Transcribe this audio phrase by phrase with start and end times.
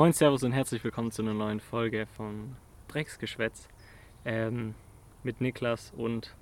[0.00, 2.56] Moin, Servus und herzlich willkommen zu einer neuen Folge von
[2.88, 3.68] Drecksgeschwätz
[4.24, 4.74] ähm,
[5.24, 6.34] mit Niklas und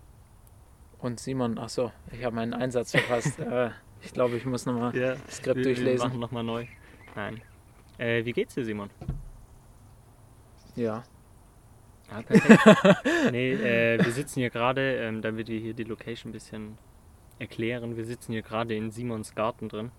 [1.01, 3.37] Und Simon, achso, ich habe meinen Einsatz verpasst.
[3.41, 6.07] äh, ich glaube, ich muss nochmal ja, das Skript wir, wir durchlesen.
[6.07, 6.67] machen nochmal neu.
[7.17, 7.43] Nein.
[7.99, 8.91] Äh, wie geht's dir, Simon?
[10.77, 11.03] Ja.
[12.13, 13.03] Ah, perfekt.
[13.33, 16.79] nee, äh, wir sitzen hier gerade, ähm, damit wir hier die Location ein bisschen
[17.41, 17.97] erklären.
[17.97, 19.91] Wir sitzen hier gerade in Simons Garten drin.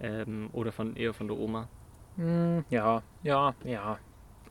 [0.00, 1.68] Ähm, oder von eher von der Oma.
[2.16, 3.98] Hm, ja, ja, ja.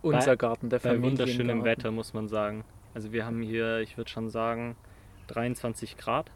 [0.02, 1.66] Unser Garten, der Bei wunderschönem Familiengarten.
[1.66, 2.64] Wetter, muss man sagen.
[2.94, 4.76] Also wir haben hier, ich würde schon sagen,
[5.28, 6.32] 23 Grad.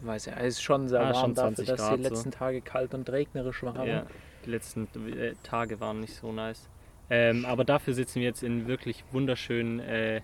[0.00, 2.08] Weiß ja, es ist schon sehr Ah, warm schon dafür, 20 dass Grad die so.
[2.08, 3.86] letzten Tage kalt und regnerisch waren.
[3.86, 4.06] Ja,
[4.44, 6.68] die letzten äh, Tage waren nicht so nice.
[7.10, 10.22] Ähm, aber dafür sitzen wir jetzt in wirklich wunderschönen äh,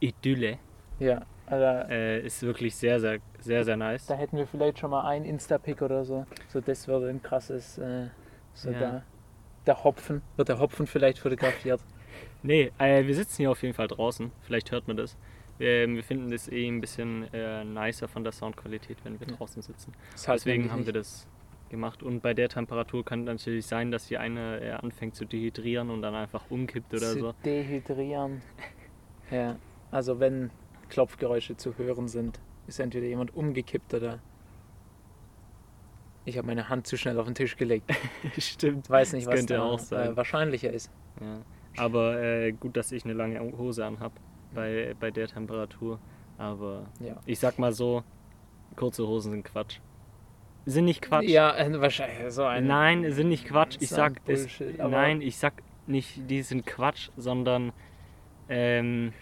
[0.00, 0.58] Idylle.
[0.98, 4.06] ja also, Äh, ist wirklich sehr, sehr, sehr, sehr nice.
[4.06, 6.26] da hätten wir vielleicht schon mal ein Insta-Pick oder so.
[6.48, 8.08] So, das würde ein krasses, äh,
[8.56, 8.78] so Ja.
[8.78, 9.02] der,
[9.66, 11.80] der Hopfen, wird der Hopfen vielleicht fotografiert.
[12.42, 14.32] Nee, äh, wir sitzen hier auf jeden Fall draußen.
[14.42, 15.16] Vielleicht hört man das.
[15.58, 19.36] Ähm, wir finden das eh ein bisschen äh, nicer von der Soundqualität, wenn wir Ja.
[19.36, 19.92] draußen sitzen.
[20.12, 21.26] Das heißt Deswegen haben wir das
[21.70, 22.02] gemacht.
[22.02, 26.02] Und bei der Temperatur kann natürlich sein, dass hier eine äh, anfängt zu dehydrieren und
[26.02, 27.34] dann einfach umkippt oder zu so.
[27.44, 28.42] dehydrieren.
[29.30, 29.56] Ja,
[29.90, 30.50] also wenn
[30.88, 34.20] Klopfgeräusche zu hören sind, ist entweder jemand umgekippt oder
[36.26, 37.90] ich habe meine Hand zu schnell auf den Tisch gelegt.
[38.38, 38.90] Stimmt.
[38.90, 40.12] Weiß nicht, Das was da auch sein.
[40.12, 40.90] Äh, wahrscheinlicher ist.
[41.20, 41.38] Ja.
[41.82, 44.12] Aber äh, gut, dass ich eine lange Hose anhab
[44.54, 45.98] bei, bei der Temperatur.
[46.36, 47.16] Aber Ja.
[47.24, 48.02] ich sag mal so,
[48.76, 49.78] kurze Hosen sind Quatsch.
[50.66, 51.28] Sind nicht Quatsch.
[51.28, 52.66] Ja, äh, wahrscheinlich so ein.
[52.66, 53.76] Nein, sind nicht Quatsch.
[53.80, 54.42] Ich sag es.
[54.42, 57.72] Bullshit, aber- Nein, ich sag nicht, die sind Quatsch, sondern
[58.48, 59.12] ähm,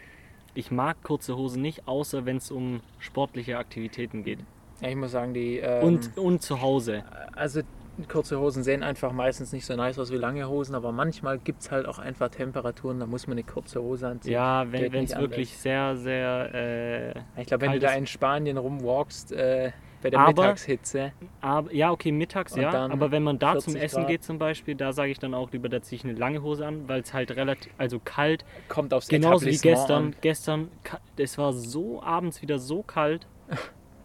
[0.54, 4.38] ich mag kurze Hosen nicht, außer wenn es um sportliche Aktivitäten geht.
[4.80, 5.58] Ja, ich muss sagen, die.
[5.58, 7.04] Ähm, Und, und zu Hause.
[7.34, 7.60] Also
[8.08, 11.62] kurze Hosen sehen einfach meistens nicht so nice aus wie lange Hosen, aber manchmal gibt
[11.62, 14.32] es halt auch einfach Temperaturen, da muss man eine kurze Hose anziehen.
[14.32, 16.52] Ja, wenn es wirklich sehr, sehr.
[16.52, 19.70] Äh, Ich glaube, wenn du da in Spanien rumwalkst, äh,
[20.02, 22.70] bei der Aber- Mittagshitze, Aber, ja, okay, mittags ja.
[22.88, 24.08] Aber wenn man da zum 40 Essen Grad.
[24.08, 26.66] geht zum Beispiel, da sage ich dann auch lieber, da ziehe ich eine lange Hose
[26.66, 30.06] an, weil es halt relativ, also kalt, kommt aufs genauso wie gestern.
[30.06, 30.16] an.
[30.20, 30.68] Gestern,
[31.16, 33.26] es war so abends wieder so kalt.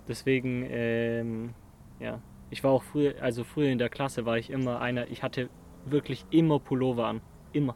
[0.10, 1.54] Deswegen, ähm,
[2.00, 2.20] ja.
[2.50, 5.50] Ich war auch früher, also früher in der Klasse war ich immer einer, ich hatte
[5.86, 7.22] wirklich immer Pullover an.
[7.54, 7.76] Immer.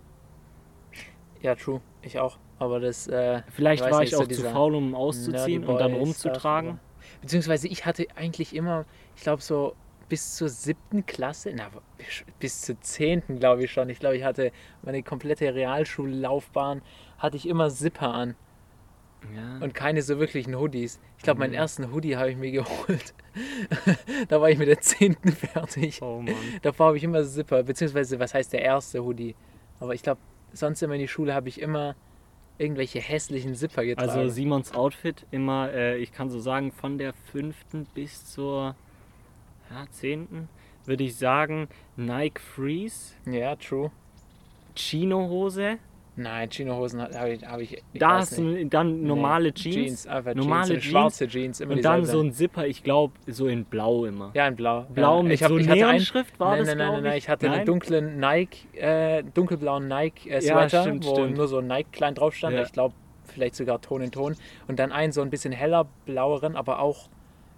[1.42, 1.80] Ja, true.
[2.02, 2.40] Ich auch.
[2.58, 3.08] Aber das.
[3.08, 5.94] Äh, Vielleicht weiß war nicht, ich so auch zu dieser faul, um auszuziehen und dann
[5.94, 6.72] rumzutragen.
[6.72, 8.86] Stuff, Beziehungsweise ich hatte eigentlich immer,
[9.16, 9.76] ich glaube so
[10.10, 11.70] bis zur siebten Klasse, na,
[12.40, 13.90] bis zur zehnten glaube ich schon.
[13.90, 14.52] Ich glaube, ich hatte
[14.82, 16.82] meine komplette Realschullaufbahn,
[17.20, 18.36] hatte ich immer Zipper an
[19.36, 19.64] Ja.
[19.64, 21.00] und keine so wirklichen Hoodies.
[21.18, 21.58] Ich glaube, meinen Mhm.
[21.58, 23.14] ersten Hoodie habe ich mir geholt.
[24.28, 26.02] da war ich mit der zehnten fertig.
[26.02, 26.36] oh Mann.
[26.62, 29.36] Davor habe ich immer Zipper, beziehungsweise was heißt der erste Hoodie?
[29.80, 30.20] Aber ich glaube,
[30.54, 31.96] sonst immer in die Schule habe ich immer
[32.58, 34.10] irgendwelche hässlichen Zipper getragen.
[34.12, 38.76] Also Simons Outfit immer, äh, ich kann so sagen, von der fünften bis zur
[39.72, 40.50] ja, zehnten
[40.86, 43.90] würde ich sagen Nike Freeze, ja, true.
[44.76, 45.78] Chino-Hose,
[46.16, 50.36] Nein, Chino-Hosen habe ich, hab ich, ich da hast du dann normale Nee, Jeans, einfach
[50.36, 53.66] normale Jeans, Jeans schwarze Jeans, immer und dann so ein Zipper, ich glaube so in
[53.66, 54.30] blau immer.
[54.36, 54.86] Ja, in blau.
[54.94, 55.24] Blau ja.
[55.24, 56.02] mit ich hab, so ich hatte ein,
[56.38, 57.56] war nein, das, nein, nein, nein, nein, ich hatte Nein?
[57.56, 61.38] einen dunklen Nike, äh, dunkelblauen Nike äh, Ja, stimmt, wo stimmt.
[61.38, 62.56] nur so Nike klein drauf stand.
[62.56, 62.62] Ja.
[62.62, 62.94] Ich glaube,
[63.24, 64.36] vielleicht sogar Ton in Ton.
[64.68, 67.10] Und dann einen so ein bisschen heller blaueren, aber auch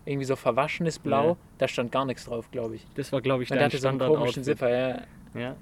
[0.06, 1.30] irgendwie so verwaschenes Blau.
[1.30, 1.38] Ja.
[1.58, 2.86] Da stand gar nichts drauf, glaube ich.
[2.96, 4.44] Das war glaube ich Und der dein hatte so einen komischen.
[4.44, 5.02] Zipper, ja.
[5.34, 5.56] Ja.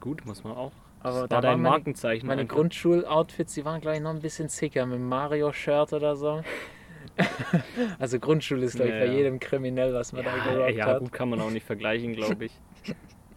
[0.00, 0.72] Gut, muss man auch.
[1.02, 2.26] Aber das da war dein meine, Markenzeichen.
[2.26, 2.46] meine.
[2.46, 6.42] Grundschul-Outfits, die waren, glaube ich, noch ein bisschen sicker mit einem Mario-Shirt oder so.
[7.98, 9.12] also Grundschule ist, glaube ich, Ja, bei ja.
[9.12, 10.98] jedem kriminell, was man da Ja, gerockt ja hat.
[11.00, 12.52] gut, kann man auch nicht vergleichen, glaube ich.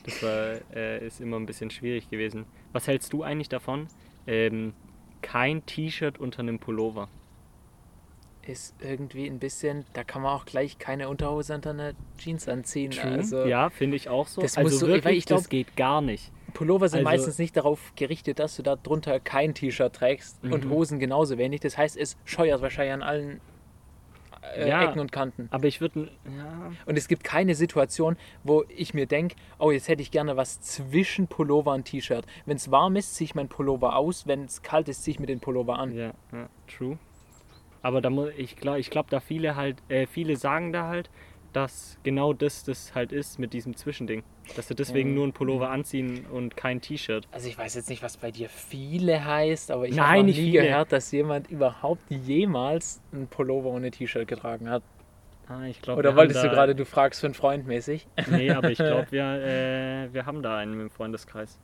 [0.03, 2.46] Das war, äh, ist immer ein bisschen schwierig gewesen.
[2.73, 3.88] Was hältst du eigentlich davon?
[4.28, 4.73] Ähm,
[5.22, 7.07] kein T-Shirt unter einem Pullover.
[8.46, 12.91] Ist irgendwie ein bisschen, da kann man auch gleich keine Unterhose unter einer Jeans anziehen.
[13.02, 14.41] Also ja, finde ich auch so.
[14.41, 16.29] das also so- wirklich, weil ich das glaub- geht gar nicht.
[16.53, 20.66] Pullover sind also- meistens nicht darauf gerichtet, dass du da drunter kein T-Shirt trägst und
[20.66, 20.70] Mhm.
[20.70, 21.61] Hosen genauso wenig.
[21.61, 23.41] Das heißt, es scheuert wahrscheinlich an allen
[24.58, 24.84] äh, Ja.
[24.84, 25.47] Ecken und Kanten.
[25.52, 29.88] Aber ich würde, ja, Und es gibt keine Situation, wo ich mir denke, oh, jetzt
[29.88, 32.26] hätte ich gerne was zwischen Pullover und T-Shirt.
[32.46, 34.28] Wenn es warm ist, ziehe ich meinen Pullover aus.
[34.28, 35.94] Wenn es kalt ist, ziehe ich mir den Pullover an.
[35.96, 36.97] ja, ja, true.
[37.82, 41.09] Aber da muss ich glaube, ich glaube, da viele halt, äh, viele sagen da halt,
[41.53, 44.23] dass genau das das halt ist mit diesem Zwischending.
[44.55, 45.16] Dass sie deswegen Ja.
[45.16, 47.28] nur ein Pullover anziehen und kein T-Shirt.
[47.32, 50.64] Also ich weiß jetzt nicht, was bei dir viele heißt, aber ich habe nie viele.
[50.64, 54.84] gehört, dass jemand überhaupt jemals einen Pullover ohne T-Shirt getragen hat.
[55.47, 58.08] Ah, ich glaub, Oder wolltest du gerade, du fragst für einen Freund mäßig?
[58.32, 61.59] Nee, aber ich glaube, wir, äh, wir haben da einen im Freundeskreis.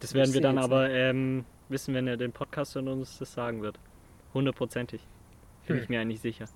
[0.00, 3.62] Das werden wir dann aber ähm, wissen, wenn er den Podcast und uns das sagen
[3.62, 3.78] wird.
[4.34, 5.00] Hundertprozentig.
[5.66, 5.82] Bin Hm.
[5.82, 6.46] ich mir eigentlich sicher.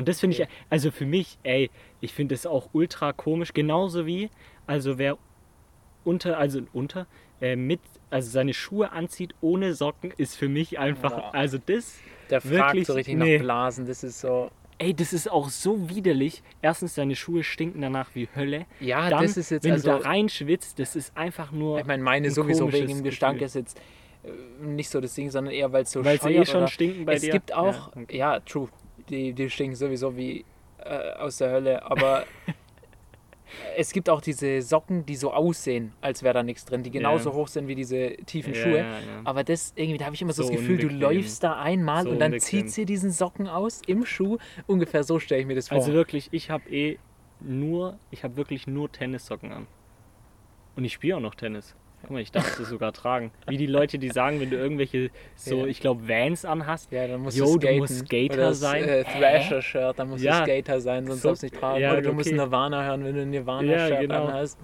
[0.00, 1.70] Und das finde ich, also für mich, ey,
[2.00, 4.30] ich finde es auch ultra komisch, genauso wie,
[4.66, 5.18] also wer
[6.04, 7.06] unter, also unter,
[7.42, 11.34] äh, mit, also seine Schuhe anzieht ohne Socken, ist für mich einfach, Boah.
[11.34, 11.98] also das,
[12.30, 12.86] Der fragt Wirklich?
[12.86, 13.36] so richtig Nee.
[13.36, 13.86] nach Blasen.
[13.86, 14.50] Das ist so.
[14.78, 16.42] ey, das ist auch so widerlich.
[16.62, 18.64] Erstens, deine Schuhe stinken danach wie Hölle.
[18.80, 19.92] Ja, Dann, das ist jetzt wenn also.
[19.92, 23.42] du da reinschwitzt, das ist einfach nur, Ich meine, meine ein sowieso wegen dem Gestank
[23.42, 23.78] ist jetzt
[24.24, 24.30] äh,
[24.64, 27.04] nicht so das Ding, sondern eher weil es so weil sie eh scheuert schon stinken
[27.04, 27.32] bei es dir.
[27.32, 28.42] gibt auch, Ja, ja, okay.
[28.46, 28.68] true,
[29.10, 30.44] die, die stinken sowieso wie
[30.78, 32.24] äh, aus der Hölle, aber
[33.76, 37.30] es gibt auch diese Socken, die so aussehen, als wäre da nichts drin, die genauso
[37.30, 37.36] Ja.
[37.36, 38.78] hoch sind wie diese tiefen Schuhe.
[38.78, 39.20] ja, ja.
[39.24, 41.00] Aber das irgendwie, da habe ich immer so, So das Gefühl, du unbequem.
[41.00, 42.40] läufst da einmal So und dann unbequem.
[42.46, 44.38] zieht sie diesen Socken aus im Schuh.
[44.66, 45.78] Ungefähr so stelle ich mir das vor.
[45.78, 46.98] Also wirklich, ich habe eh
[47.40, 49.66] nur, ich habe wirklich nur Tennissocken an.
[50.76, 51.74] Und ich spiele auch noch Tennis.
[52.02, 53.30] Guck mal, ich darf sie sogar tragen.
[53.46, 55.66] Wie die Leute, die sagen, wenn du irgendwelche so, Ja.
[55.66, 58.84] ich glaube, Vans anhast, ja, dann musst Jo, du du musst Skater Oder das, sein.
[58.84, 60.40] Äh, Thrasher-Shirt, dann musst Ja.
[60.40, 61.80] du Skater sein, sonst So- darfst du nicht tragen.
[61.80, 62.36] ja, Oder du musst okay.
[62.36, 64.24] Nirvana hören, wenn du ein Nirvana-Shirt Ja, genau.
[64.26, 64.58] anhast.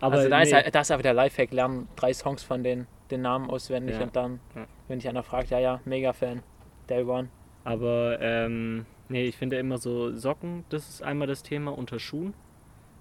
[0.00, 2.62] aber also da, ist, nee, halt- da ist aber der Lifehack, lernen drei Songs von
[2.62, 4.02] den, den Namen auswendig Ja.
[4.02, 4.40] und dann,
[4.88, 6.42] wenn dich einer fragt, ja, ja, Mega-Fan,
[6.88, 7.28] Day One.
[7.64, 12.34] aber ähm, nee, ich finde immer so Socken, das ist einmal das Thema unter Schuhen.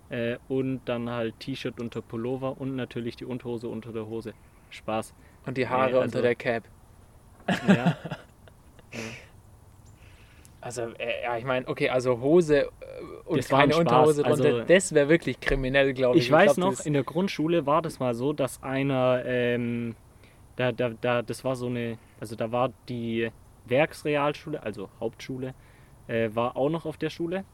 [0.09, 4.33] Äh, und dann halt T-Shirt unter Pullover und natürlich die Unterhose unter der Hose.
[4.71, 5.13] Spaß.
[5.45, 6.63] Und die Haare Nee, also- unter der Cap.
[7.67, 7.97] Ja,
[10.61, 12.67] Also, äh, ja, ich meine, okay, also Hose äh,
[13.25, 16.25] und Das keine Unterhose drunter, also- das wäre wirklich kriminell, glaube ich.
[16.25, 19.95] Ich weiß glaub, noch, in der Grundschule war das mal so, dass einer, ähm,
[20.57, 23.31] da, da, da, das war so eine, also da war die
[23.67, 25.53] Werksrealschule, also Hauptschule,
[26.07, 27.45] äh, war auch noch auf der Schule.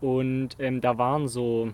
[0.00, 1.72] Und ähm, da waren so,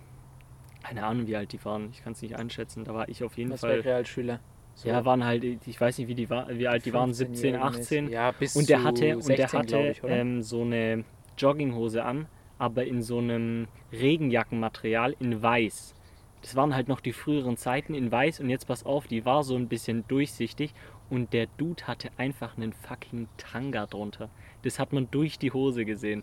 [0.83, 3.37] keine Ahnung, wie alt die waren, ich kann es nicht einschätzen, da war ich auf
[3.37, 3.81] jeden Was Fall.
[3.81, 4.41] Realschüler?
[4.75, 7.55] So Ja, waren halt, ich weiß nicht, wie, die war, wie alt die waren, 17,
[7.55, 8.09] 15-Jährige 18.
[8.11, 11.05] Ja, bis Und der hatte, und der 16, hatte ich, ähm, so eine
[11.39, 12.27] Jogginghose an,
[12.59, 15.95] aber in so einem Regenjackenmaterial in weiß.
[16.43, 19.45] Das waren halt noch die früheren Zeiten in weiß und jetzt pass auf, die war
[19.45, 20.75] so ein bisschen durchsichtig
[21.09, 24.29] und der Dude hatte einfach einen fucking Tanga drunter.
[24.63, 26.23] Das hat man durch die Hose gesehen.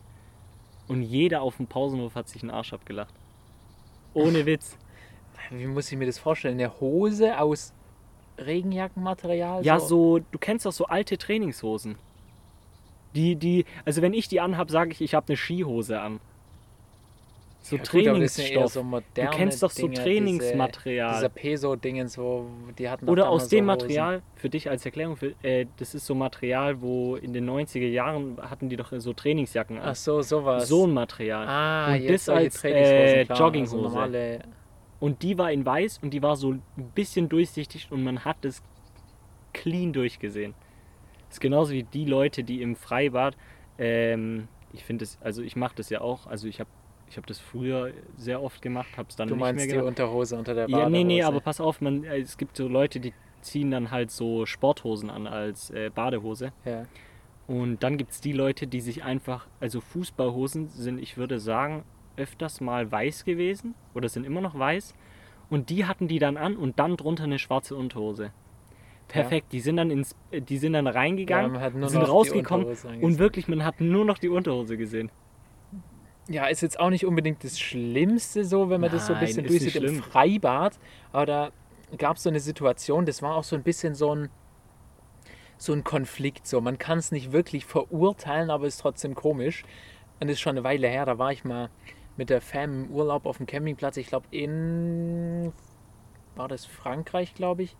[0.87, 3.13] Und jeder auf dem Pausenhof hat sich einen Arsch abgelacht.
[4.13, 4.77] Ohne Witz.
[5.49, 6.59] Wie muss ich mir das vorstellen?
[6.59, 7.73] Eine Hose aus
[8.37, 9.65] Regenjackenmaterial?
[9.65, 11.97] Ja, so, du kennst doch so alte Trainingshosen.
[13.15, 16.19] Die, die, also wenn ich die anhab, sage ich, ich habe eine Skihose an.
[17.63, 18.73] So Ja, sind ja Trainingsstoff.
[18.73, 21.09] so du kennst doch so Dinge, Trainingsmaterial.
[21.11, 22.45] Diese, dieser Peso-Dingens, wo
[22.77, 23.67] die hatten Oder aus dem so.
[23.67, 27.87] Material, für dich als Erklärung, für, äh, das ist so Material, wo in den 90er
[27.87, 29.89] Jahren hatten die doch so Trainingsjacken an.
[29.91, 30.67] Ach so, sowas.
[30.67, 31.47] so ein Material.
[31.47, 33.77] Ah, Und jetzt das als, äh, klar, Jogginghose.
[33.77, 34.39] Also normale,
[34.99, 36.61] Und die war in weiß und die war so ein
[36.93, 38.61] bisschen durchsichtig und man hat es
[39.53, 40.53] clean durchgesehen.
[41.29, 43.37] Das ist genauso wie die Leute, die im Freibad,
[43.77, 46.69] ähm, ich finde es, also ich mache das ja auch, also ich habe
[47.13, 49.71] ich hab das früher sehr oft gemacht, habe es dann du nicht meinst mehr die
[49.73, 49.87] gemacht.
[49.87, 50.91] Unterhose unter der Ja, Badehose.
[50.91, 54.09] nee, nee, aber pass auf, man, äh, es gibt so Leute, die ziehen dann halt
[54.09, 56.53] so Sporthosen an als äh, Badehose.
[56.65, 56.87] Ja.
[57.45, 61.83] Und dann gibt es die Leute, die sich einfach, also Fußballhosen sind, ich würde sagen,
[62.17, 64.95] öfters mal weiß gewesen oder sind immer noch weiß.
[65.51, 68.31] Und die hatten die dann an und dann drunter eine schwarze Unterhose.
[69.07, 72.65] Perfekt, die sind dann ins, äh, die sind dann Ja, reingegangen, nur sind die rausgekommen
[73.01, 75.11] und wirklich, man hat nur noch die Unterhose gesehen.
[76.29, 79.27] Ja, ist jetzt auch nicht unbedingt das Schlimmste so, wenn man das so ein Nein,
[79.27, 80.01] bisschen durchsieht im.
[80.01, 80.79] Freibad.
[81.11, 81.51] Aber da
[81.97, 84.29] gab es so eine Situation, das war auch so ein bisschen so ein,
[85.57, 86.47] so ein Konflikt.
[86.47, 86.61] So.
[86.61, 89.63] Man kann es nicht wirklich verurteilen, aber ist trotzdem komisch.
[90.19, 91.69] Und das ist schon eine Weile her, da war ich mal
[92.15, 93.97] mit der Fam im Urlaub auf dem Campingplatz.
[93.97, 95.51] Ich glaube in,
[96.35, 97.75] war das Frankreich, glaube ich.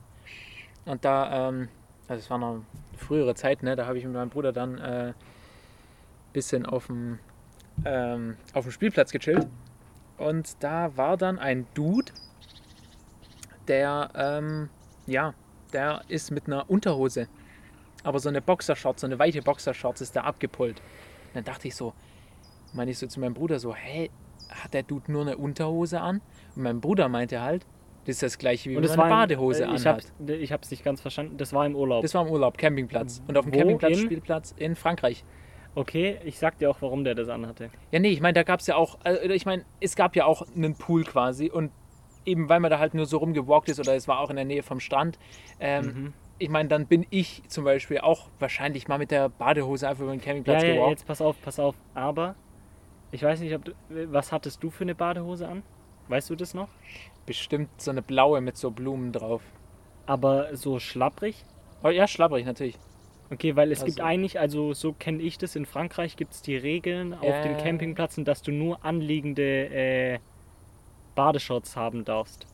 [0.85, 1.69] Und da, ähm,
[2.07, 2.61] also es war noch
[2.97, 3.75] frühere Zeit, ne?
[3.75, 5.13] da habe ich mit meinem Bruder dann ein äh,
[6.33, 7.19] bisschen auf dem
[7.85, 9.47] ähm, auf dem Spielplatz gechillt
[10.17, 12.11] und da war dann ein Dude,
[13.67, 14.69] der, ähm,
[15.07, 15.33] ja,
[15.71, 17.27] der ist mit einer Unterhose,
[18.03, 20.79] aber so eine Boxershorts, so eine weite Boxershorts ist da abgepullt.
[21.27, 21.93] Und dann dachte ich so,
[22.73, 24.11] meine ich so zu meinem Bruder so, hey,
[24.49, 26.21] hat der Dude nur eine Unterhose an?
[26.55, 27.65] Und mein Bruder meinte halt,
[28.05, 30.05] das ist das gleiche wie wenn Und man das eine Badehose äh, ich anhat.
[30.19, 32.01] hab's, ich hab's nicht ganz verstanden, das war im Urlaub.
[32.01, 33.21] Das war im Urlaub, Campingplatz.
[33.27, 33.57] Und auf dem Wo?
[33.57, 34.05] Campingplatz, In?
[34.05, 35.23] Spielplatz in Frankreich.
[35.75, 37.69] Okay, ich sag dir auch, warum der das anhatte.
[37.91, 40.25] Ja, nee, ich meine, da gab es ja auch, also ich meine, es gab ja
[40.25, 41.71] auch einen Pool quasi und
[42.25, 44.45] eben weil man da halt nur so rumgewalkt ist oder es war auch in der
[44.45, 45.17] Nähe vom Strand,
[45.59, 46.13] ähm, Mhm.
[46.39, 50.11] ich meine, dann bin ich zum Beispiel auch wahrscheinlich mal mit der Badehose einfach über
[50.11, 50.99] den Campingplatz Ja, ja, gewalkt.
[50.99, 51.75] jetzt pass auf, pass auf.
[51.93, 52.35] Aber
[53.11, 53.71] Ich weiß nicht, ob du,
[54.11, 55.63] was hattest du für eine Badehose an?
[56.07, 56.67] Weißt du das noch?
[57.25, 59.41] Bestimmt so eine blaue mit so Blumen drauf.
[60.05, 61.45] Aber so schlapprig?
[61.83, 62.75] Oh ja, schlapprig natürlich.
[63.33, 66.41] Okay, weil es Also- gibt eigentlich, also so kenne ich das, in Frankreich gibt es
[66.41, 67.57] die Regeln auf den.
[67.57, 70.19] Campingplätzen, dass du nur anliegende äh,
[71.15, 72.45] Badeshorts haben darfst.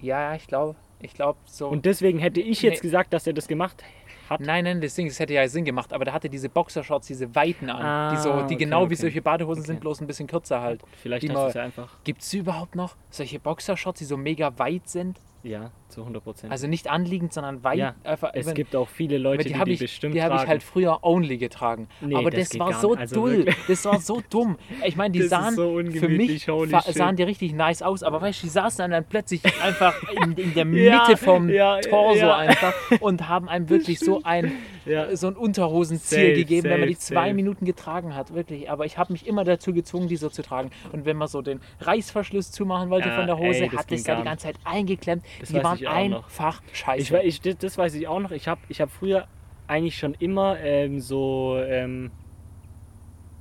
[0.00, 1.68] Ja, ich glaube, ich glaube so.
[1.68, 2.88] Und deswegen hätte ich jetzt Nee.
[2.88, 3.82] gesagt, dass er das gemacht
[4.28, 4.40] hat.
[4.40, 7.68] Nein, nein, Ding, das hätte ja Sinn gemacht, aber der hatte diese Boxershorts, diese weiten
[7.70, 8.94] an, die so, Ah, die okay, genau wie okay.
[8.96, 9.66] solche Badehosen Okay.
[9.68, 10.82] sind, bloß ein bisschen kürzer halt.
[11.02, 12.02] Vielleicht die du es ja einfach.
[12.04, 15.18] Gibt es überhaupt noch solche Boxershorts, die so mega weit sind?
[15.44, 16.50] Ja, zu 100 Prozent.
[16.52, 17.76] Also nicht anliegend, sondern weit.
[17.78, 20.22] Ja, einfach, es wenn- gibt auch viele Leute, die die habe die ich, bestimmt die
[20.22, 21.86] hab ich halt früher only getragen.
[22.00, 22.94] Nee, aber das das, war so.
[22.94, 23.44] Also dull.
[23.68, 24.56] Das war so dumm.
[24.86, 28.42] Ich meine, die Das sahen so für mich sahen die richtig nice aus, aber weißt
[28.42, 32.36] du, die saßen dann plötzlich einfach in, in der Ja, Mitte vom ja, Torso ja.
[32.36, 34.50] einfach und haben einem wirklich so ein
[34.86, 35.14] Ja.
[35.16, 37.34] so ein Unterhosenziel Safe, gegeben, wenn man die safe, zwei safe.
[37.34, 38.70] Minuten getragen hat, wirklich.
[38.70, 40.70] Aber ich habe mich immer dazu gezwungen, die so zu tragen.
[40.92, 43.92] Und wenn man so den Reißverschluss zumachen wollte Ja, von der Hose, ey, das hat
[43.92, 45.24] es gar die ganze Zeit eingeklemmt.
[45.40, 46.24] Das die waren auch noch.
[46.24, 47.18] einfach scheiße.
[47.20, 48.30] Ich, ich, das- das weiß ich auch noch.
[48.30, 49.26] Ich habe ich hab früher
[49.66, 51.56] eigentlich schon immer ähm, so.
[51.66, 52.10] Ähm,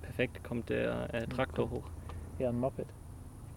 [0.02, 1.84] perfekt, kommt der äh, Traktor hoch.
[2.40, 2.86] ja, ein Moped.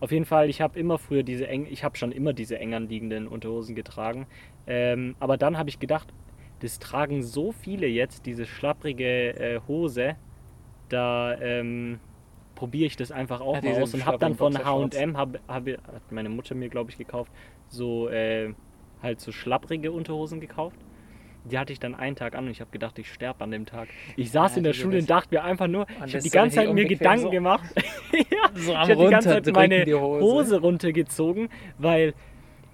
[0.00, 2.74] Auf jeden Fall, ich habe immer früher diese eng, ich habe schon immer diese eng
[2.74, 4.26] anliegenden Unterhosen getragen.
[4.66, 6.12] Ähm, aber dann habe ich gedacht,
[6.66, 10.16] das tragen so viele jetzt, diese schlapprige äh, Hose.
[10.88, 12.00] Da ähm,
[12.54, 14.56] probiere ich das einfach auch Ja, mal aus und habe dann von.
[14.56, 17.30] H&M, hab, hab, hat meine Mutter mir glaube ich gekauft,
[17.68, 18.52] so äh,
[19.02, 20.76] halt so schlapprige Unterhosen gekauft.
[21.44, 23.66] Die hatte ich dann einen Tag an und ich habe gedacht, ich sterbe an dem
[23.66, 23.86] Tag.
[24.16, 26.56] Ich saß Ja, in der Schule und dachte mir einfach nur, ich habe die ganze
[26.56, 27.30] Zeit mir Gedanken so.
[27.30, 27.62] gemacht.
[28.12, 30.24] ja, So ich habe die ganze Zeit meine Hose.
[30.24, 32.14] Hose runtergezogen, weil,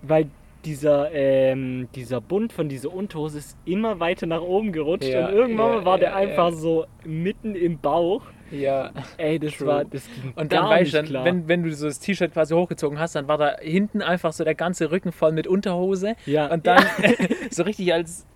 [0.01, 0.31] weil
[0.65, 5.35] dieser, ähm, dieser Bund von dieser Unterhose ist immer weiter nach oben gerutscht Ja, und
[5.35, 8.23] irgendwann ja, war der ja, einfach so mitten im Bauch.
[8.51, 8.91] Ja.
[9.17, 9.67] Ey, das True.
[9.67, 12.99] war, das ging Und dann weißt du, wenn, wenn du so das T-Shirt quasi hochgezogen
[12.99, 16.15] hast, dann war da hinten einfach so der ganze Rücken voll mit Unterhose.
[16.27, 16.47] Ja.
[16.53, 16.85] Und dann
[17.51, 18.27] so richtig als,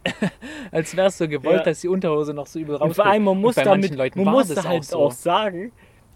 [0.73, 3.57] als wär's so gewollt, dass die Unterhose noch so übel und vor allem, man muss
[3.57, 4.99] damit, man muss halt so.
[4.99, 5.73] auch sagen,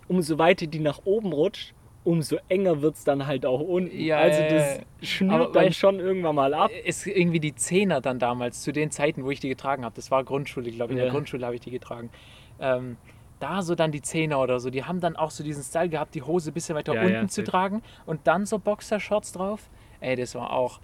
[0.09, 1.75] umso weiter die nach oben rutscht,
[2.11, 3.97] umso enger wird es dann halt auch unten.
[3.97, 6.71] Ja, also das schnürt Aber dann schon irgendwann mal ab.
[6.85, 10.11] ist irgendwie die Zehner dann damals, zu den Zeiten, wo ich die getragen habe, das
[10.11, 12.11] war Grundschule, glaube ich, in der Grundschule habe ich die getragen.
[12.59, 12.97] Ähm,
[13.39, 16.15] da so dann die Zehner oder so, die haben dann auch so diesen Style gehabt,
[16.15, 19.71] die Hose ein bisschen weiter Ja, unten ja, zu tragen und dann so Boxershorts drauf.
[20.01, 20.81] Ey, das war auch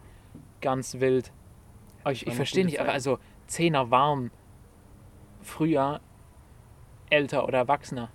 [0.60, 1.32] ganz wild.
[2.02, 3.18] Aber ich, ich verstehe nicht, aber also
[3.48, 4.30] Zehner warm,
[5.42, 6.00] früher
[7.10, 8.10] älter oder erwachsener.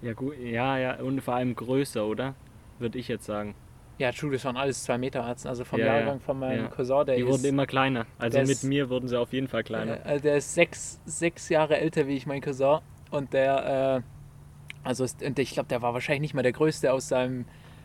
[0.00, 2.34] Ja, gut, ja, ja, und vor allem größer, oder?
[2.82, 3.54] Würde ich jetzt sagen.
[3.98, 5.48] Ja, true, das waren alles zwei Meter Herzen.
[5.48, 6.68] Also vom Ja, ja, Jahrgang von meinem ja.
[6.68, 8.06] Cousin, der Die ist, wurden immer kleiner.
[8.18, 10.04] Also mit ist- mir wurden sie auf jeden Fall kleiner.
[10.04, 12.80] Äh, der ist sechs, sechs Jahre älter wie ich, mein Cousin.
[13.10, 16.92] Und der, äh, also ist, und ich glaube, der war wahrscheinlich nicht mal der Größte
[16.92, 17.44] aus seinem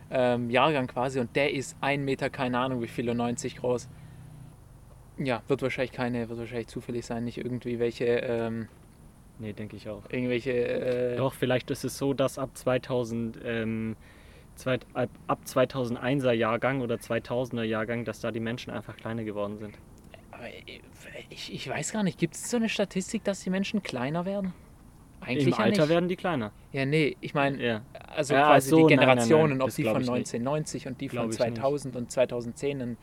[0.10, 1.20] ähm, Jahrgang quasi.
[1.20, 3.88] Und der ist ein Meter, keine Ahnung wie viel, und 90 groß.
[5.20, 8.68] Ja, wird wahrscheinlich keine, wird wahrscheinlich zufällig sein, nicht irgendwie welche, ähm,
[9.40, 10.04] Nee, denke ich auch.
[10.10, 10.52] irgendwelche.
[10.52, 13.96] Äh, Doch, vielleicht ist es so, dass ab 2000, ähm,
[14.58, 19.58] zweit, ab, ab 2001er Jahrgang oder 2000er Jahrgang, dass da die Menschen einfach kleiner geworden
[19.58, 19.78] sind.
[20.32, 20.46] Aber
[21.30, 24.54] ich, ich weiß gar nicht, gibt es so eine Statistik, dass die Menschen kleiner werden?
[25.20, 25.90] Eigentlich Im ja Alter nicht.
[25.90, 26.52] werden die kleiner.
[26.72, 27.82] Ja, nee, ich meine, Ja.
[28.16, 30.10] also Ja, quasi so, die nein, nein, nein, Generationen, ob die von ich nicht.
[30.10, 31.56] 1990 und die von Glaub ich nicht.
[31.56, 32.98] 2000 und 2010 einen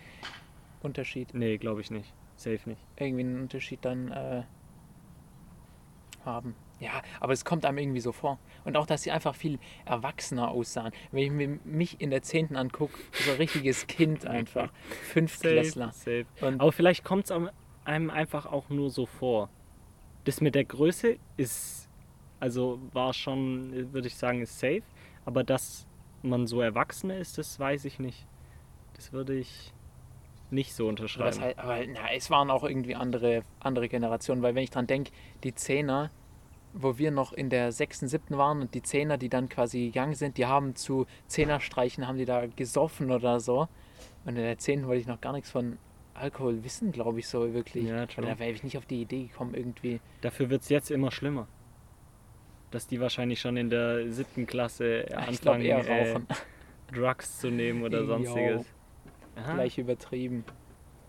[0.82, 2.12] Unterschied, Nee, glaube ich nicht.
[2.36, 2.80] Safe nicht.
[2.96, 4.42] irgendwie einen Unterschied dann äh,
[6.24, 6.54] haben.
[6.80, 8.38] Ja, aber es kommt einem irgendwie so vor.
[8.64, 10.92] Und auch, dass sie einfach viel erwachsener aussahen.
[11.12, 12.56] Wenn ich mir mich in der 10.
[12.56, 14.70] angucke, so ein richtiges Kind einfach.
[15.12, 15.92] Fünftklässler.
[15.92, 16.26] safe.
[16.40, 17.32] Und Aber vielleicht kommt es
[17.84, 19.50] einem einfach auch nur so vor.
[20.24, 21.88] Das mit der Größe ist,
[22.40, 24.82] also war schon, würde ich sagen, ist safe.
[25.24, 25.86] Aber dass
[26.22, 28.26] man so Erwachsene ist, das weiß ich nicht.
[28.94, 29.72] Das würde ich
[30.50, 31.40] nicht so unterschreiben.
[31.40, 35.10] halt, aber na, es waren auch irgendwie andere, andere Generationen, weil wenn ich dran denke,
[35.42, 36.10] die Zehner,
[36.74, 40.14] wo wir noch in der sechsten, siebten waren und die Zehner, die dann quasi gegangen
[40.14, 43.68] sind, die haben zu Zehnerstreichen, haben die da gesoffen oder so.
[44.24, 45.78] Und in der zehnten wollte ich noch gar nichts von
[46.14, 47.84] Alkohol wissen, glaube ich, so wirklich.
[47.84, 48.26] Ja, true.
[48.26, 50.00] da wäre ich nicht auf die Idee gekommen, irgendwie.
[50.20, 51.46] Dafür wird es jetzt immer schlimmer.
[52.70, 56.20] Dass die wahrscheinlich schon in der siebten Klasse Ja, glaube anfangen, eher äh.
[56.92, 58.66] Drugs zu nehmen oder sonstiges.
[59.36, 59.54] Aha.
[59.54, 60.44] Gleich übertrieben.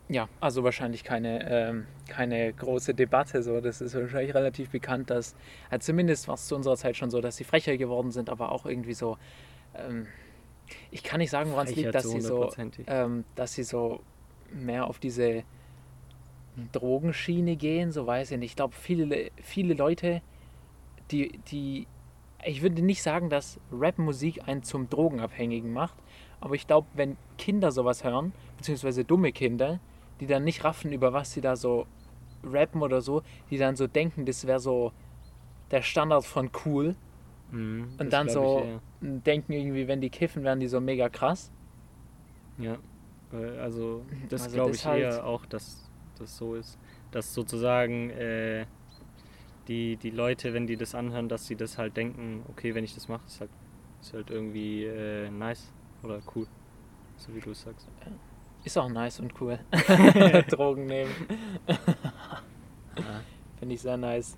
[0.07, 3.41] Ja, also wahrscheinlich keine, ähm, keine große Debatte.
[3.41, 3.59] So.
[3.59, 5.35] Das ist wahrscheinlich relativ bekannt, dass,
[5.71, 8.51] äh, zumindest war es zu unserer Zeit schon so, dass sie frecher geworden sind, aber
[8.51, 9.17] auch irgendwie so.
[9.75, 10.07] Ähm,
[10.91, 12.51] ich kann nicht sagen, woran es liegt, dass sie so,
[12.87, 14.01] ähm, dass sie so
[14.51, 15.43] mehr auf diese
[16.71, 18.51] Drogenschiene gehen, so weiß ich nicht.
[18.51, 20.21] Ich glaube, viele, viele Leute,
[21.11, 21.87] die, die
[22.45, 25.95] ich würde nicht sagen, dass Rapmusik einen zum Drogenabhängigen macht,
[26.41, 29.79] aber ich glaube, wenn Kinder sowas hören, beziehungsweise dumme Kinder,
[30.19, 31.85] die dann nicht raffen, über was sie da so
[32.43, 34.91] rappen oder so, die dann so denken, das wäre so
[35.71, 36.95] der Standard von cool
[37.51, 38.79] Mhm, und dann so ich eher.
[39.23, 41.51] denken irgendwie, wenn die kiffen, wären die so mega krass.
[42.57, 42.77] Ja,
[43.59, 46.77] also das Also glaube ich halt- eher auch, dass das so ist.
[47.11, 48.65] Dass sozusagen äh,
[49.67, 52.93] die, die Leute, wenn die das anhören, dass sie das halt denken, okay, wenn ich
[52.93, 53.49] das mache, ist halt,
[54.01, 55.65] ist halt irgendwie äh, nice
[56.03, 56.47] oder cool.
[57.17, 57.87] So wie du es sagst.
[58.65, 59.59] Ist auch nice und cool.
[60.49, 61.11] Drogen nehmen.
[63.59, 64.37] Finde ich sehr nice.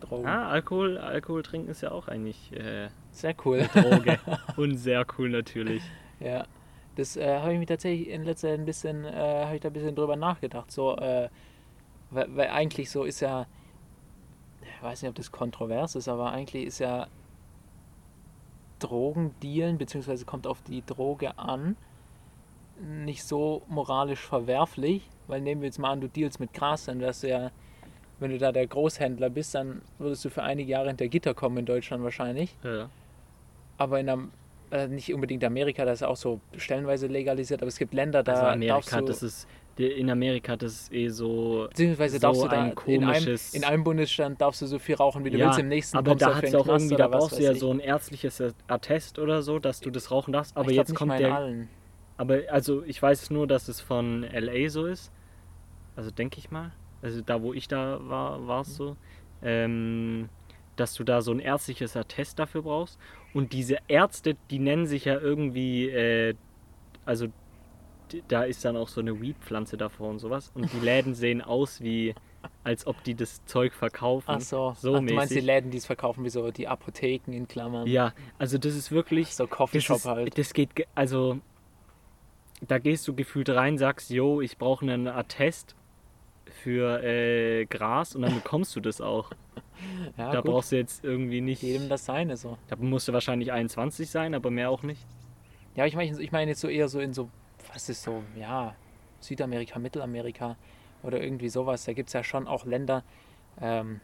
[0.00, 0.26] Drogen.
[0.26, 3.68] Ah, Alkohol, Alkohol trinken ist ja auch eigentlich äh, Sehr cool.
[3.72, 4.18] Droge.
[4.56, 5.82] Und sehr cool natürlich.
[6.20, 6.46] Ja,
[6.96, 9.68] das äh, habe ich mir tatsächlich in letzter Zeit ein bisschen, äh, habe ich da
[9.68, 10.70] ein bisschen drüber nachgedacht.
[10.70, 11.28] So, äh,
[12.10, 13.46] weil, weil eigentlich so ist ja,
[14.62, 17.08] ich weiß nicht, ob das kontrovers ist, aber eigentlich ist ja
[18.78, 21.76] Drogendealen, beziehungsweise kommt auf die Droge an,
[22.80, 27.00] nicht so moralisch verwerflich, weil nehmen wir jetzt mal an, du dealst mit Gras, dann
[27.00, 27.50] wärst du ja,
[28.20, 31.58] wenn du da der Großhändler bist, dann würdest du für einige Jahre hinter Gitter kommen
[31.58, 32.56] in Deutschland wahrscheinlich.
[32.64, 32.88] Ja.
[33.76, 34.32] Aber in Am
[34.70, 38.32] äh, nicht unbedingt Amerika, das ist auch so stellenweise legalisiert, aber es gibt Länder, da
[38.32, 41.68] Also darfst Amerika, du, das ist, in Amerika, das ist eh so.
[41.70, 44.78] beziehungsweise so darfst du da ein in einem, komisches- in einem Bundesstaat darfst du so
[44.78, 46.82] viel rauchen, wie du Ja, willst, im nächsten aber da du hat es auch Knast
[46.82, 47.60] irgendwie, da brauchst du ja ich.
[47.60, 50.54] so ein ärztliches Attest oder so, dass du das rauchen darfst.
[50.54, 51.34] Aber jetzt kommt der.
[51.34, 51.70] allen.
[52.18, 55.10] Aber also ich weiß nur, dass es von LA so ist.
[55.96, 56.72] Also denke ich mal.
[57.00, 58.96] Also da, wo ich da war, war es so.
[59.42, 60.28] Ähm,
[60.76, 62.98] dass du da so ein ärztliches Attest dafür brauchst.
[63.34, 66.34] Und diese Ärzte, die nennen sich ja irgendwie, äh,
[67.04, 67.28] also
[68.28, 70.50] da ist dann auch so eine Weed-Pflanze davor und sowas.
[70.54, 72.14] Und die Läden sehen aus wie,
[72.64, 74.30] als ob die das Zeug verkaufen.
[74.36, 75.40] Ach so, so Ach, du meinst die.
[75.40, 77.86] Läden, die es verkaufen, wie so die Apotheken in Klammern.
[77.86, 79.34] Ja, also das ist wirklich.
[79.34, 80.38] So Das, Coffeeshop ist, halt.
[80.38, 81.38] das geht, ge- also
[82.66, 85.76] da gehst du gefühlt rein, sagst, yo, ich brauche einen Attest
[86.62, 89.30] für äh, Gras und dann bekommst du das auch.
[90.16, 90.50] Ja, da gut.
[90.50, 92.58] brauchst du jetzt irgendwie nicht, jedem das seine so.
[92.66, 95.06] da musst du wahrscheinlich 21 sein, aber mehr auch nicht.
[95.76, 97.30] Ja, ich meine ich mein jetzt so eher so in so,
[97.72, 98.74] was ist so, ja,
[99.20, 100.56] Südamerika, Mittelamerika
[101.04, 101.84] oder irgendwie sowas.
[101.84, 103.04] Da gibt es ja schon auch Länder,
[103.60, 104.00] ähm,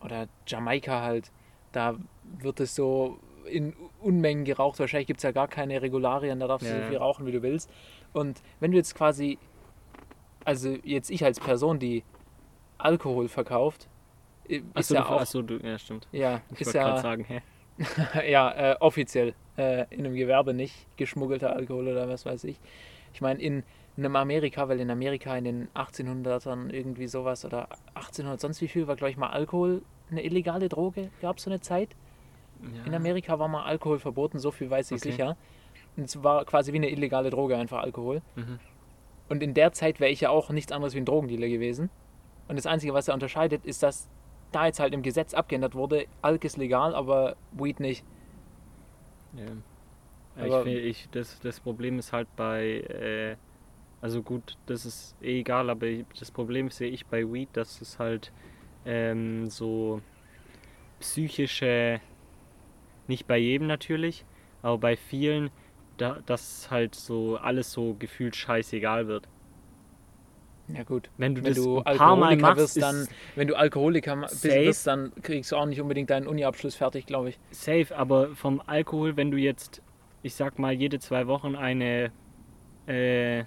[0.00, 1.30] oder Jamaika halt,
[1.70, 1.96] da
[2.38, 4.78] wird es so in Unmengen geraucht.
[4.78, 6.88] Wahrscheinlich gibt es ja gar keine Regularien, da darfst du Ja, so ja.
[6.88, 7.70] viel rauchen, wie du willst.
[8.12, 9.38] Und wenn du jetzt quasi,
[10.44, 12.04] also jetzt ich als Person, die
[12.78, 13.88] Alkohol verkauft,
[14.48, 16.08] äh, ist Achso, ja du, auch, achso, du, ja, stimmt.
[16.12, 17.42] ja, Ich ist ja, sagen, hä?
[18.30, 19.34] ja, äh, offiziell.
[19.56, 22.58] Äh, in einem Gewerbe nicht geschmuggelter Alkohol oder was weiß ich.
[23.12, 23.62] Ich meine, in,
[23.96, 28.68] in einem Amerika, weil in Amerika in den 1800ern irgendwie sowas oder 1800 sonst wie
[28.68, 31.10] viel war, glaube ich, mal Alkohol eine illegale Droge.
[31.20, 31.90] Gab es so eine Zeit?
[32.62, 32.84] Ja.
[32.84, 35.10] In Amerika war mal Alkohol verboten, so viel weiß ich Okay.
[35.10, 35.36] sicher.
[35.96, 38.22] Und es war quasi wie eine illegale Droge, einfach Alkohol.
[38.36, 38.58] Mhm.
[39.28, 41.90] Und in der Zeit wäre ich ja auch nichts anderes wie ein Drogendealer gewesen.
[42.48, 44.08] Und das Einzige, was er unterscheidet, ist, dass
[44.52, 48.04] da jetzt halt im Gesetz abgeändert wurde, Alk ist legal, aber Weed nicht.
[49.34, 49.44] Ja.
[50.36, 53.36] Aber- ich, find- ich, das, das Problem ist halt bei, äh,
[54.00, 57.80] also gut, das ist eh egal, aber ich- das Problem sehe ich bei Weed, dass
[57.80, 58.32] es halt
[58.84, 60.00] ähm, so
[61.00, 62.00] psychische,
[63.08, 64.24] nicht bei jedem natürlich,
[64.62, 65.50] aber bei vielen,
[65.96, 69.28] da, dass halt so alles so gefühlt scheißegal wird.
[70.68, 71.10] Ja gut.
[71.18, 74.16] Wenn du wenn das du ein paar Mal Alkoholiker machst, wirst, dann, wenn du Alkoholiker
[74.16, 77.38] bist, wirst, dann kriegst du auch nicht unbedingt deinen Uni-Abschluss fertig, glaube ich.
[77.50, 79.82] safe, aber vom Alkohol, wenn du jetzt,
[80.22, 82.12] ich sag mal, jede zwei Wochen eine
[82.86, 83.40] äh,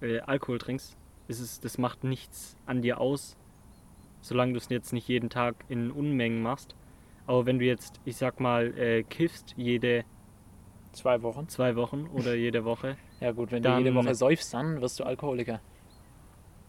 [0.00, 0.96] äh, Alkohol trinkst,
[1.28, 3.36] ist es, das macht nichts an dir aus,
[4.20, 6.74] solange du es jetzt nicht jeden Tag in Unmengen machst.
[7.26, 10.04] Aber wenn du jetzt, ich sag mal, äh, kiffst jede
[10.92, 11.48] Zwei Wochen.
[11.48, 15.00] zwei Wochen oder jede Woche, Ja gut, wenn Dann- du jede Woche säufst, dann wirst
[15.00, 15.60] du Alkoholiker.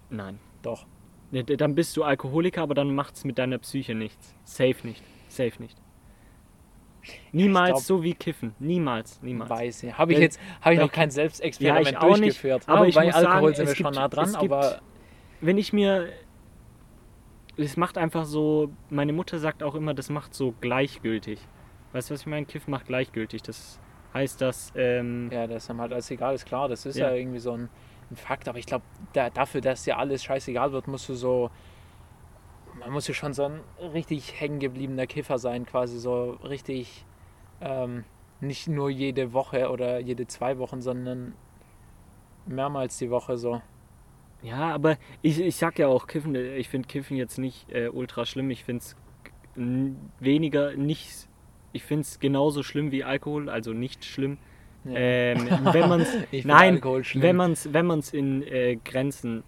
[0.10, 0.40] nein.
[0.62, 0.86] Doch.
[1.32, 4.34] Ne, d- Dann bist du Alkoholiker, aber dann macht's mit deiner Psyche nichts.
[4.44, 5.04] Safe nicht.
[5.28, 5.78] Safe nicht.
[7.32, 8.56] Niemals glaub- so wie Kiffen.
[8.60, 9.22] Niemals.
[9.22, 9.50] Niemals.
[9.50, 9.96] Weiß ich.
[9.98, 12.64] Habe ich jetzt habe ich noch kein Selbstexperiment Ja, ich auch nicht, durchgeführt.
[12.68, 14.52] aber ich bei muss Alkohol sagen, sind wir es schon gibt- nah dran, es gibt-
[14.54, 14.82] aber
[15.42, 16.08] wenn ich mir.
[17.58, 18.70] Es macht einfach so.
[18.90, 21.40] Meine Mutter sagt auch immer, das macht so gleichgültig.
[21.94, 22.46] Weißt du, was ich meine?
[22.46, 23.42] Kiff macht gleichgültig.
[23.44, 23.80] Das
[24.14, 24.74] heißt, dass.
[24.76, 26.68] Ähm, ja, das ist dann halt alles egal, ist klar.
[26.68, 27.10] Das ist Ja.
[27.10, 27.70] ja, irgendwie so ein,
[28.12, 28.48] ein Fakt.
[28.50, 31.50] Aber ich glaube, da, dafür, dass dir alles scheißegal wird, musst du so.
[32.80, 33.62] Man muss ja schon so ein
[33.94, 37.06] richtig hängengebliebener Kiffer sein, quasi so richtig.
[37.62, 38.04] Ähm,
[38.42, 41.34] nicht nur jede Woche oder jede zwei Wochen, sondern
[42.46, 43.62] mehrmals die Woche so.
[44.44, 48.26] Ja, aber ich, ich sag ja auch, Kiffen, ich finde Kiffen jetzt nicht äh, ultra
[48.26, 48.52] schlimm.
[48.52, 48.96] Ich finde es
[50.20, 51.28] weniger, nicht,
[51.74, 54.38] ich finde es genauso schlimm wie Alkohol, also nicht schlimm.
[54.84, 54.94] Ja.
[54.98, 59.44] Ähm, wenn man es, nein, wenn man es wenn man's in äh, Grenzen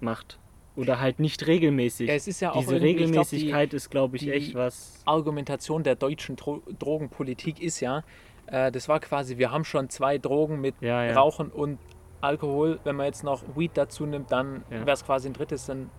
[0.00, 0.38] macht
[0.74, 2.08] oder halt nicht regelmäßig.
[2.08, 5.02] Ja, es ist ja auch Diese ich glaub, die- Regelmäßigkeit ist, glaube ich, echt was.
[5.04, 8.02] Argumentation der deutschen Dro Drogenpolitik ist ja,
[8.46, 11.12] äh, das war quasi, wir haben schon zwei Drogen mit ja.
[11.12, 11.78] Rauchen und
[12.20, 12.78] Alkohol.
[12.84, 14.78] Wenn man jetzt noch Weed dazu nimmt, dann Ja.
[14.80, 15.66] wäre es quasi ein drittes.
[15.66, 15.90] Dann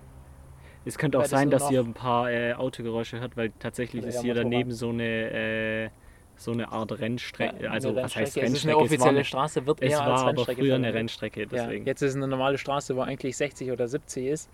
[0.85, 4.33] Es könnte auch sein, dass ihr ein paar äh, Autogeräusche hört, weil tatsächlich ist hier
[4.33, 5.89] daneben so eine, äh,
[6.35, 7.63] so eine Art Rennstrecke.
[7.65, 8.45] Ja, also, was heißt Rennstrecke.
[8.47, 10.61] Es ist eine Es war offizielle eine- Straße, wird Es eher als war aber Rennstrecke
[10.61, 10.93] früher eine.
[10.93, 11.85] Rennstrecke, Ja, deswegen.
[11.85, 14.49] jetzt ist es eine normale Straße, wo eigentlich 60 oder 70 ist.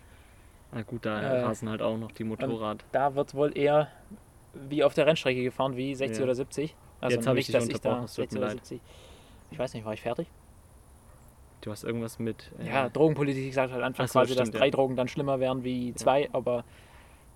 [0.72, 2.84] Na gut, da Äh, rasen halt auch noch die Motorrad.
[2.94, 3.90] Da wird wohl eher
[4.54, 6.24] wie auf der Rennstrecke gefahren, wie 60 Ja.
[6.24, 6.76] oder 70.
[7.02, 8.48] Also Jetzt hab ich nicht, dich dass ich da unterbrochen, es tut 60 mir oder
[8.56, 8.66] leid.
[8.66, 8.82] 70.
[9.52, 10.28] Ich weiß nicht, war ich fertig?
[11.64, 12.52] Du hast irgendwas mit.
[12.60, 14.72] äh, Ja, Drogenpolitik sagt halt einfach Ach so, quasi, dass stimmt, drei ja.
[14.72, 16.66] Drogen dann schlimmer wären wie zwei, aber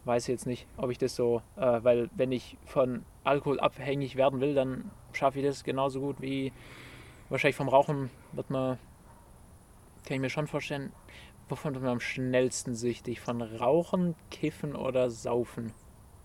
[0.04, 4.42] weiß jetzt nicht, ob ich das so, äh, weil wenn ich von Alkohol abhängig werden
[4.42, 6.52] will, dann schaffe ich das genauso gut wie
[7.30, 8.78] wahrscheinlich vom Rauchen wird man,
[10.06, 10.92] kann ich mir schon vorstellen,
[11.48, 13.20] wovon wird man am schnellsten süchtig?
[13.22, 15.72] Von Rauchen, Kiffen oder Saufen?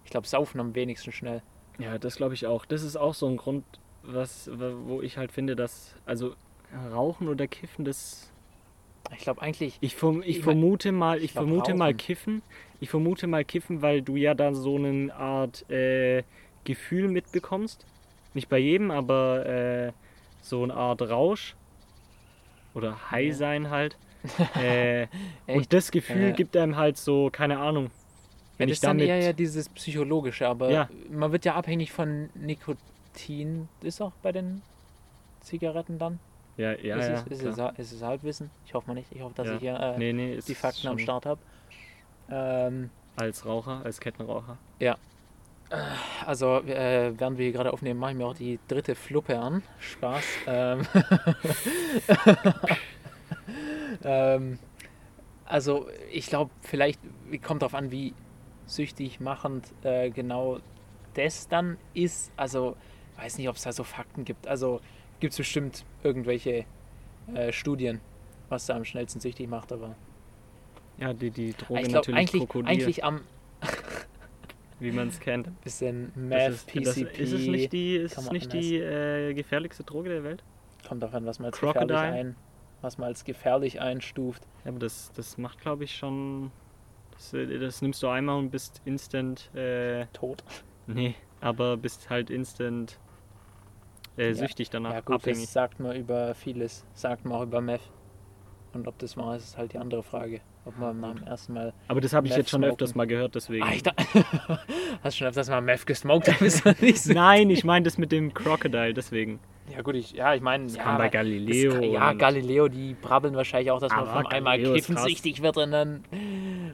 [0.05, 1.43] Ich glaube, Saufen am wenigsten schnell.
[1.79, 2.65] Ja, das glaube ich auch.
[2.65, 3.65] Das ist auch so ein Grund,
[4.03, 5.95] was, wo ich halt finde, dass.
[6.05, 6.35] Also,
[6.73, 8.33] Rauchen oder Kiffen, das.
[9.13, 11.97] Ich glaube eigentlich, Ich, verm ich Ich vermute mal, ich, ich glaub, vermute mal Rauchen.
[11.99, 12.43] Kiffen.
[12.81, 16.25] Ich vermute mal Kiffen, weil du ja da so eine Art äh,
[16.65, 17.87] Gefühl mitbekommst.
[18.35, 19.93] Nicht bei jedem, aber äh,
[20.41, 21.57] so eine Art Rausch.
[22.75, 23.35] Oder High Ja.
[23.35, 23.99] sein halt.
[24.55, 25.09] äh,
[25.47, 27.87] und das Gefühl gibt einem halt so, keine Ahnung.
[27.87, 27.91] ja,
[28.59, 29.09] Wenn das ich ist dann damit.
[29.09, 30.89] eher ja dieses Psychologische, aber Ja.
[31.11, 33.69] man wird ja abhängig von Nikotin.
[33.83, 34.63] Ist auch bei den
[35.41, 36.21] Zigaretten dann?
[36.57, 37.15] Ja, ja, ist, ja.
[37.15, 37.79] es, ist, es, klar.
[37.79, 38.51] ist es Halbwissen?
[38.67, 39.11] Ich hoffe mal nicht.
[39.13, 39.55] Ich hoffe, dass Ja.
[39.55, 41.41] ich hier äh, nee, nee, die Fakten am Start habe.
[42.31, 44.59] Ähm, Als Raucher, als Kettenraucher.
[46.27, 49.63] also, äh, während wir hier gerade aufnehmen, mache ich mir auch die dritte Fluppe an.
[49.81, 50.25] Spaß.
[50.47, 50.87] Ähm,
[54.05, 54.59] ähm,
[55.47, 57.01] also, ich glaube, vielleicht
[57.43, 58.15] kommt darauf an, wie
[58.67, 60.59] süchtig machend äh, genau
[61.15, 62.33] das dann ist.
[62.37, 62.77] Also,
[63.17, 64.47] weiß nicht, ob es da so Fakten gibt.
[64.47, 64.81] Also,
[65.23, 66.65] gibt es bestimmt irgendwelche
[67.33, 68.01] äh, Studien,
[68.49, 69.95] was da am schnellsten süchtig macht, aber
[70.99, 73.21] Ja, die, die Droge ich glaube natürlich eigentlich, Krokodil, eigentlich am
[74.81, 75.49] wie man es kennt.
[75.63, 80.25] bisschen Meth, PCP, ist es nicht die, ist es nicht die äh, gefährlichste Droge der
[80.25, 80.43] Welt?
[80.89, 81.87] kommt davon, was man als Crocodile?
[81.87, 82.37] gefährlich ein,
[82.81, 84.43] was man als gefährlich einstuft.
[84.65, 86.51] Ja, aber das, das macht, glaube ich, schon.
[87.13, 89.55] Das, äh, das nimmst du einmal und bist instant.
[89.55, 90.43] Äh, Tot.
[90.89, 92.99] nee, aber bist halt instant
[94.17, 95.43] äh, süchtig danach, Ja gut, abhängig.
[95.43, 97.91] das sagt man über vieles, sagt man auch über Meth.
[98.75, 100.41] Und ob das wahr ist, ist halt die andere Frage.
[100.65, 101.75] Ob man nach dem ersten Mal.
[101.89, 102.73] Aber das habe ich Meth jetzt schon smoken.
[102.73, 103.65] öfters mal gehört, deswegen.
[103.65, 103.93] Ah, ich da
[105.03, 106.29] Hast du schon öfters mal Meth gesmoked?
[107.07, 109.41] Nein, ich meine das mit dem Crocodile, deswegen.
[109.71, 111.73] Ja gut, ich, ja, ich meine, ja, bei Galileo.
[111.73, 116.05] das ja, Galileo, die brabbeln wahrscheinlich auch, dass man von einmal kiffensüchtig wird und dann,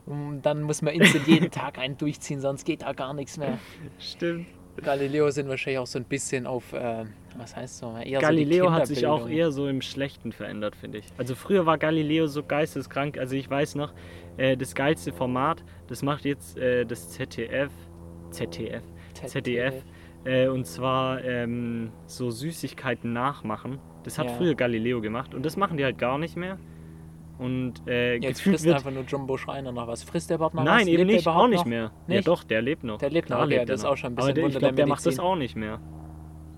[0.06, 3.58] und dann muss man instant jeden Tag einen durchziehen, sonst geht da gar nichts mehr.
[3.98, 4.46] Stimmt.
[4.82, 7.04] Galileo sind wahrscheinlich auch so ein bisschen auf, äh,
[7.36, 10.98] was heißt so, eher Galileo so hat sich auch eher so im Schlechten verändert, finde
[10.98, 11.06] ich.
[11.16, 13.18] Also früher war Galileo so geisteskrank.
[13.18, 13.92] Also ich weiß noch,
[14.36, 17.72] äh, das geilste Format, das macht jetzt äh, das ZDF,
[18.30, 18.82] ZDF,
[19.14, 19.74] ZDF.
[20.24, 23.78] Äh, und zwar ähm, so Süßigkeiten nachmachen.
[24.02, 24.32] Das hat Ja.
[24.34, 26.58] früher Galileo gemacht und das machen die halt gar nicht mehr.
[27.38, 28.74] Und äh, Jetzt frisst wird.
[28.76, 30.02] einfach nur Jumbo Schreiner noch was.
[30.02, 30.70] Frisst der überhaupt noch was?
[30.70, 31.64] Nein, eben Lebt der nicht, auch nicht noch?
[31.66, 31.82] mehr.
[32.08, 32.26] Ja Nicht?
[32.28, 32.98] doch, der lebt noch.
[32.98, 33.96] Der lebt noch, okay, lebt das er ist auch noch.
[33.96, 35.78] schon ein Aber bisschen der, ich der glaube, der macht das auch nicht mehr.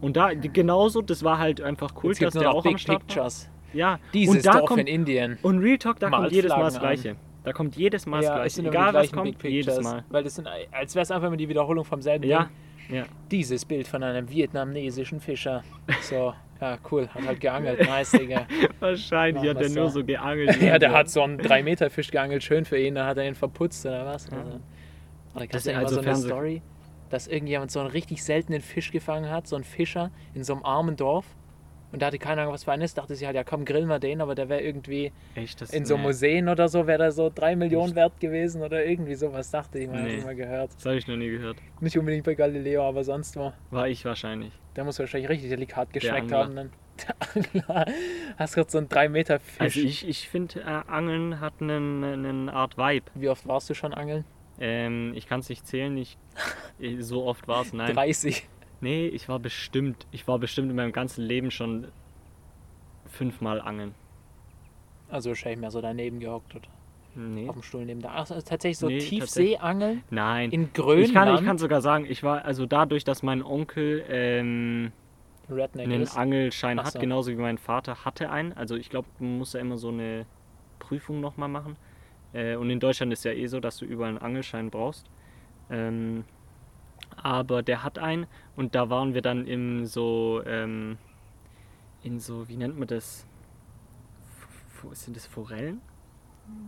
[0.01, 3.07] Und da genauso, das war halt einfach cool, dass der auch am Big Start war.
[3.07, 3.51] Pictures.
[3.75, 5.38] Ja, Dieses und da Dorf kommt in Indien.
[5.43, 7.03] und Real Talk, da Mal kommt jedes Mal das Flaggen an.
[7.03, 7.16] Gleiche.
[7.45, 8.69] Da kommt jedes Mal das Ja, es Gleiche.
[8.71, 9.81] Egal was kommt, jedes.
[9.83, 10.05] Mal.
[10.09, 12.49] Weil das sind, als wäre es einfach immer die Wiederholung vom selben Ja,
[12.88, 12.97] Ding.
[12.97, 13.05] ja.
[13.31, 15.62] Dieses Bild von einem vietnamesischen Fischer.
[16.03, 17.09] So, ja, cool.
[17.09, 17.81] Hat halt geangelt.
[17.81, 18.46] Nice, Digga.
[18.81, 20.01] Wahrscheinlich hat er nur so.
[20.01, 20.57] so geangelt.
[20.61, 22.42] Ja, der hat so einen 3-Meter-Fisch geangelt.
[22.42, 22.94] Schön für ihn.
[22.94, 24.31] Dann hat er ihn verputzt oder was.
[24.31, 24.61] Also,
[25.35, 26.62] oder Das gab es ist ja immer also so eine Story,
[27.09, 29.46] dass irgendjemand so einen richtig seltenen Fisch gefangen hat.
[29.46, 31.25] So ein Fischer in so einem armen Dorf.
[31.92, 32.96] Und da hatte keine Ahnung, was für einen ist.
[32.98, 34.20] Dachte sie halt, ja komm, grillen wir den.
[34.20, 37.31] Aber der wäre irgendwie Echt, das in so nee, Museen oder so, wäre der so
[37.35, 40.16] 3 Millionen wert gewesen oder irgendwie sowas, dachte ich mal, Nee.
[40.18, 40.22] nee.
[40.24, 40.70] mal gehört.
[40.76, 41.57] Das habe ich noch nie gehört.
[41.81, 43.53] Nicht unbedingt bei Galileo, aber sonst wo.
[43.70, 44.53] War ich wahrscheinlich.
[44.76, 46.55] Der muss wahrscheinlich richtig delikat geschmeckt haben.
[46.57, 46.70] Dann.
[47.09, 47.87] Der Angler.
[48.37, 49.61] Hast gerade so einen 3 Meter Fisch.
[49.61, 53.07] Also ich, ich finde, äh, Angeln hat einen, eine Art Vibe.
[53.14, 54.24] Wie oft warst du schon angeln?
[54.61, 56.18] Ähm, ich kann es nicht zählen, ich-
[57.00, 57.94] so oft war es, nein.
[57.94, 58.46] 30.
[58.81, 61.88] Nee, ich war bestimmt, ich war bestimmt in meinem ganzen Leben schon
[63.07, 63.95] fünfmal angeln.
[65.09, 66.55] Also wahrscheinlich mehr so daneben gehockt.
[66.55, 66.69] Oder?
[67.14, 67.49] Nee.
[67.49, 68.11] auf dem Stuhl neben da.
[68.11, 70.51] Also tatsächlich so Nee, Tiefseeangeln Nein.
[70.51, 71.09] in Grönland.
[71.09, 74.93] Ich kann, ich kann sogar sagen, ich war, also dadurch, dass mein Onkel ähm,
[75.51, 76.16] Redneck einen ist.
[76.16, 76.99] Angelschein Ach hat, so.
[77.01, 78.53] genauso wie mein Vater hatte einen.
[78.53, 80.25] Also ich glaube, man muss ja immer so eine
[80.79, 81.77] Prüfung nochmal machen.
[82.33, 85.11] Äh, und in Deutschland ist ja eh so, dass du überall einen Angelschein brauchst.
[85.69, 86.25] Ähm,
[87.25, 90.99] aber der hat einen und da waren wir dann im so, ähm,
[92.03, 93.27] in so, wie nennt man das?
[94.83, 95.81] F- Sind das Forellen?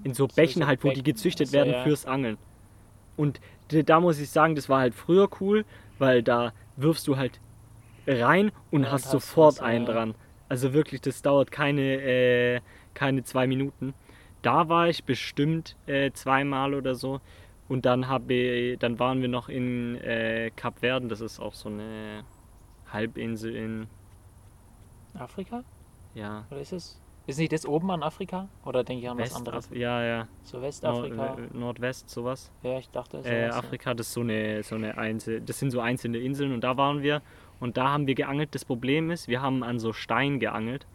[0.04, 1.82] In so Bächen halt, wo die gezüchtet so, werden ja.
[1.82, 2.38] fürs Angeln.
[3.16, 5.64] Und da muss ich sagen, das war halt früher cool,
[5.98, 7.40] weil da wirfst du halt
[8.06, 9.92] rein und und hast hast sofort was, einen ja.
[9.92, 10.14] dran.
[10.48, 12.60] Also wirklich, das dauert keine, äh,
[12.94, 13.94] keine zwei Minuten.
[14.42, 17.20] Da war ich bestimmt äh, zweimal oder so.
[17.72, 21.70] Und dann, habe, dann waren wir noch in äh, Kap Verden, das ist auch so
[21.70, 22.22] eine
[22.92, 23.86] Halbinsel in,
[25.14, 25.64] Afrika?
[26.14, 27.00] ja, Oder ist es?
[27.26, 28.46] Ist nicht das oben an Afrika?
[28.66, 29.70] Oder denke ich an was West, anderes?
[29.72, 31.36] ja, ja, So Nord, Westafrika?
[31.38, 32.50] äh, Nordwest, sowas.
[32.62, 33.24] ja, ich dachte es.
[33.26, 36.62] Äh, Afrika, das ist so eine, so eine Einzel das sind so einzelne Inseln und
[36.64, 37.22] da waren wir
[37.58, 38.54] und da haben wir geangelt.
[38.54, 40.86] Das Problem ist, wir haben an so Stein geangelt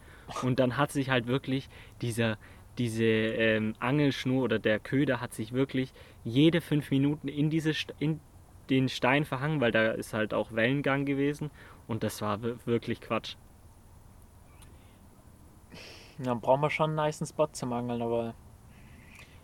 [0.43, 1.69] und dann hat sich halt wirklich
[2.01, 2.37] dieser,
[2.77, 5.91] diese ähm, Angelschnur oder der Köder hat sich wirklich
[6.27, 8.19] jede fünf Minuten in, diese, St- in
[8.69, 11.51] den Stein verhangen, weil da ist halt auch Wellengang gewesen
[11.87, 13.35] und das war wir- wirklich Quatsch.
[16.19, 18.33] Dann brauchen wir schon einen nice Spot zum Angeln, aber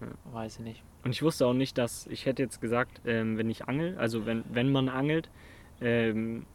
[0.01, 0.07] Ja.
[0.33, 0.83] weiß ich nicht.
[1.03, 4.25] Und ich wusste auch nicht, dass, ich hätte jetzt gesagt, ähm, wenn ich angel, also
[4.25, 5.29] wenn, wenn man angelt,
[5.81, 6.45] ähm,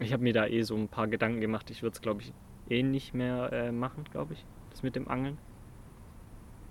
[0.00, 2.32] ich habe mir da eh so ein paar Gedanken gemacht, ich würde es glaube ich
[2.68, 5.38] eh nicht mehr äh, machen, glaube ich, das mit dem Angeln.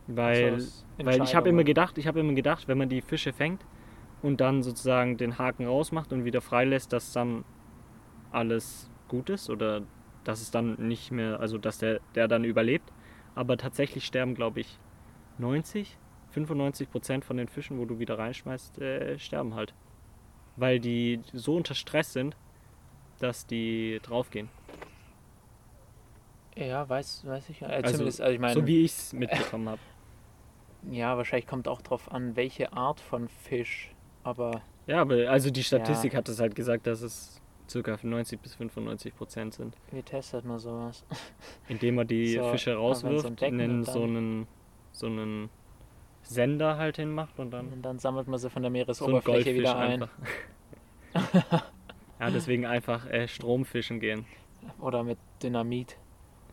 [0.07, 3.33] Weil, Also weil ich habe immer gedacht, ich habe immer gedacht, wenn man die Fische
[3.33, 3.65] fängt
[4.21, 7.43] und dann sozusagen den Haken rausmacht und wieder freilässt, dass dann
[8.31, 9.81] alles gut ist oder
[10.23, 12.91] dass es dann nicht mehr, also dass der, der dann überlebt.
[13.35, 14.79] Aber tatsächlich sterben, glaube ich,
[15.37, 15.97] 90,
[16.31, 19.73] 95 Prozent von den Fischen, wo du wieder reinschmeißt, äh, sterben halt.
[20.55, 22.35] Weil die so unter Stress sind,
[23.19, 24.49] dass die draufgehen.
[26.55, 27.61] Ja, weiß, weiß ich.
[27.61, 29.81] Äh, Also, zumindest, also ich meine, so wie ich es mitbekommen habe.
[30.91, 33.93] Ja, wahrscheinlich kommt auch drauf an, welche Art von Fisch.
[34.23, 37.97] Aber Ja, aber also die Statistik hat es halt gesagt, dass es ca.
[38.01, 39.75] 90 bis 95 Prozent sind.
[39.91, 41.03] wie testet man sowas?
[41.67, 44.47] Indem man die So, Fische rauswirft, und so, dann- einen,
[44.91, 45.49] so einen
[46.23, 49.55] Sender halt hinmacht und dann Und dann sammelt man sie von der so Meeresoberfläche Goldfisch
[49.57, 50.07] wieder ein.
[52.19, 54.25] ja, deswegen einfach äh, Stromfischen gehen.
[54.79, 55.97] Oder mit Dynamit.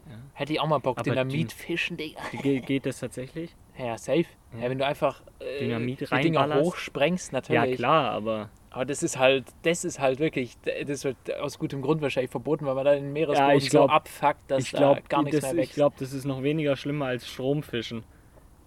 [0.06, 0.16] Ja.
[0.34, 2.20] Hätte ich auch mal Bock, Aber Dynamit die- fischen, Digga.
[2.42, 3.54] Ge geht das tatsächlich?
[3.78, 4.24] Ja, safe.
[4.54, 4.64] Ja.
[4.64, 4.70] Ja.
[4.70, 7.76] wenn du einfach äh, Dynamit die Dinger hochsprengst, Ja, natürlich.
[7.76, 10.56] klar, aber Aber das ist halt, das ist halt wirklich,
[10.86, 13.88] das wird aus gutem Grund wahrscheinlich verboten, weil man da den Meeresboden Ja, ich glaub-
[13.88, 15.74] so abfuckt, dass ich glaube, da gar nichts das, mehr ich wächst.
[15.76, 18.04] glaub, das ist noch weniger schlimmer als Stromfischen.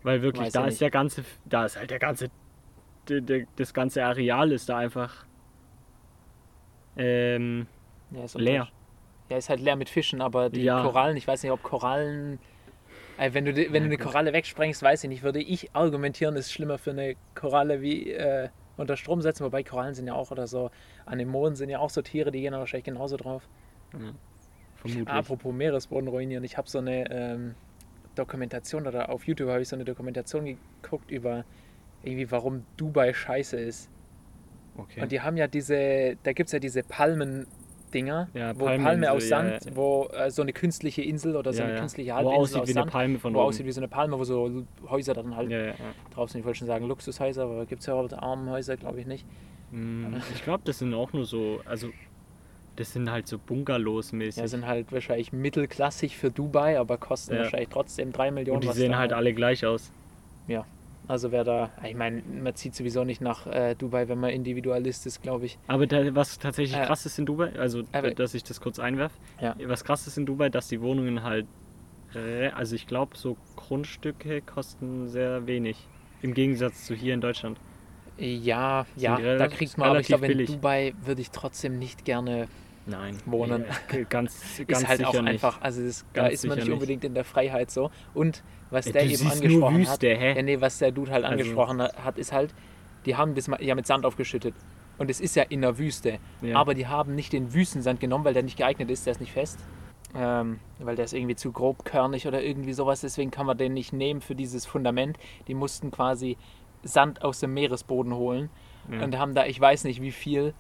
[0.03, 0.81] Weil wirklich, Weiß da ich ist nicht.
[0.81, 2.29] der ganze, da ist halt der ganze,
[3.09, 5.25] der, der, das ganze Areal ist da einfach
[6.97, 7.67] ähm,
[8.11, 8.67] ja, ist leer.
[9.29, 10.81] Ja, ist halt leer mit Fischen, aber die Ja.
[10.83, 12.39] Korallen, ich weiß nicht, ob Korallen.
[13.17, 16.77] Wenn du, wenn du eine Koralle wegsprengst, weiß ich nicht, würde ich argumentieren, ist schlimmer
[16.77, 20.69] für eine Koralle wie äh, unter Strom setzen, wobei Korallen sind ja auch oder so,
[21.05, 23.47] Anemonen sind ja auch so Tiere, die gehen da wahrscheinlich genauso drauf.
[24.75, 25.07] vermutlich.
[25.07, 27.55] Apropos Meeresboden ruinieren, ich habe so eine ähm,
[28.15, 31.45] Dokumentation oder auf YouTube habe ich so eine Dokumentation geguckt über
[32.03, 33.89] irgendwie, warum Dubai scheiße ist.
[34.77, 35.01] okay.
[35.01, 36.83] Und die haben ja diese, da gibt es ja diese
[38.03, 39.75] Palmen-Dinger, Ja, wo Palme aus ja, Sand, ja.
[39.75, 41.79] wo äh, so eine künstliche Insel oder so ja, eine ja.
[41.79, 43.47] künstliche Wo Halbinsel aussieht aus wie eine Sand, Palme von wo oben.
[43.47, 45.73] aussieht wie so eine Palme, wo so Häuser dann halt ja, ja, ja.
[46.13, 46.39] drauf sind.
[46.39, 49.25] Ich wollte schon sagen Luxushäuser, aber gibt es ja auch Armenhäuser, glaube ich nicht.
[49.71, 51.89] Mm, Ich glaube, das sind auch nur so, also
[52.75, 54.41] das sind halt so Bungalows mäßig.
[54.41, 57.41] Ja, sind halt wahrscheinlich mittelklassig für Dubai, aber kosten Ja.
[57.41, 58.57] wahrscheinlich trotzdem 3 Millionen.
[58.61, 59.91] Und die sehen da halt alle gleich aus.
[61.07, 65.05] Also wer da, ich meine, man zieht sowieso nicht nach äh, Dubai, wenn man Individualist
[65.05, 65.57] ist, glaube ich.
[65.67, 66.85] Aber da, was tatsächlich Ja.
[66.85, 69.55] krass ist in Dubai, also Aber- dass ich das kurz einwerfe, Ja.
[69.65, 71.45] was krass ist in Dubai, dass die Wohnungen halt,
[72.55, 75.87] also ich glaube, so Grundstücke kosten sehr wenig.
[76.21, 77.59] Im Gegensatz zu hier in Deutschland.
[78.17, 80.45] Ja, Sind ja, da relativ- kriegt man, aber ich glaube, in.
[80.45, 82.47] Dubai würde ich trotzdem nicht gerne
[82.85, 83.17] Nein.
[83.25, 83.65] Wohnen.
[83.91, 85.27] Äh, Ganz, ganz ist halt auch nicht.
[85.27, 86.73] einfach, also das, da ist man nicht nicht.
[86.73, 87.91] unbedingt in der Freiheit so.
[88.13, 90.33] Und was Äh, der eben angesprochen Wüste, hat, hä?
[90.35, 92.53] ja, nee, was der Dude halt Also- angesprochen hat, ist halt,
[93.05, 94.55] die haben das ja mit Sand aufgeschüttet.
[94.97, 96.19] Und es ist ja in der Wüste.
[96.41, 96.55] Ja.
[96.57, 99.33] Aber die haben nicht den Wüstensand genommen, weil der nicht geeignet ist, der ist nicht
[99.33, 99.59] fest.
[100.17, 103.91] Ähm, weil der ist irgendwie zu grobkörnig oder irgendwie sowas, deswegen kann man den nicht
[103.91, 105.17] nehmen für dieses Fundament.
[105.49, 106.37] Die mussten quasi
[106.83, 108.49] Sand aus dem Meeresboden holen
[108.89, 109.03] Ja.
[109.03, 110.53] und haben da, ich weiß nicht wie viel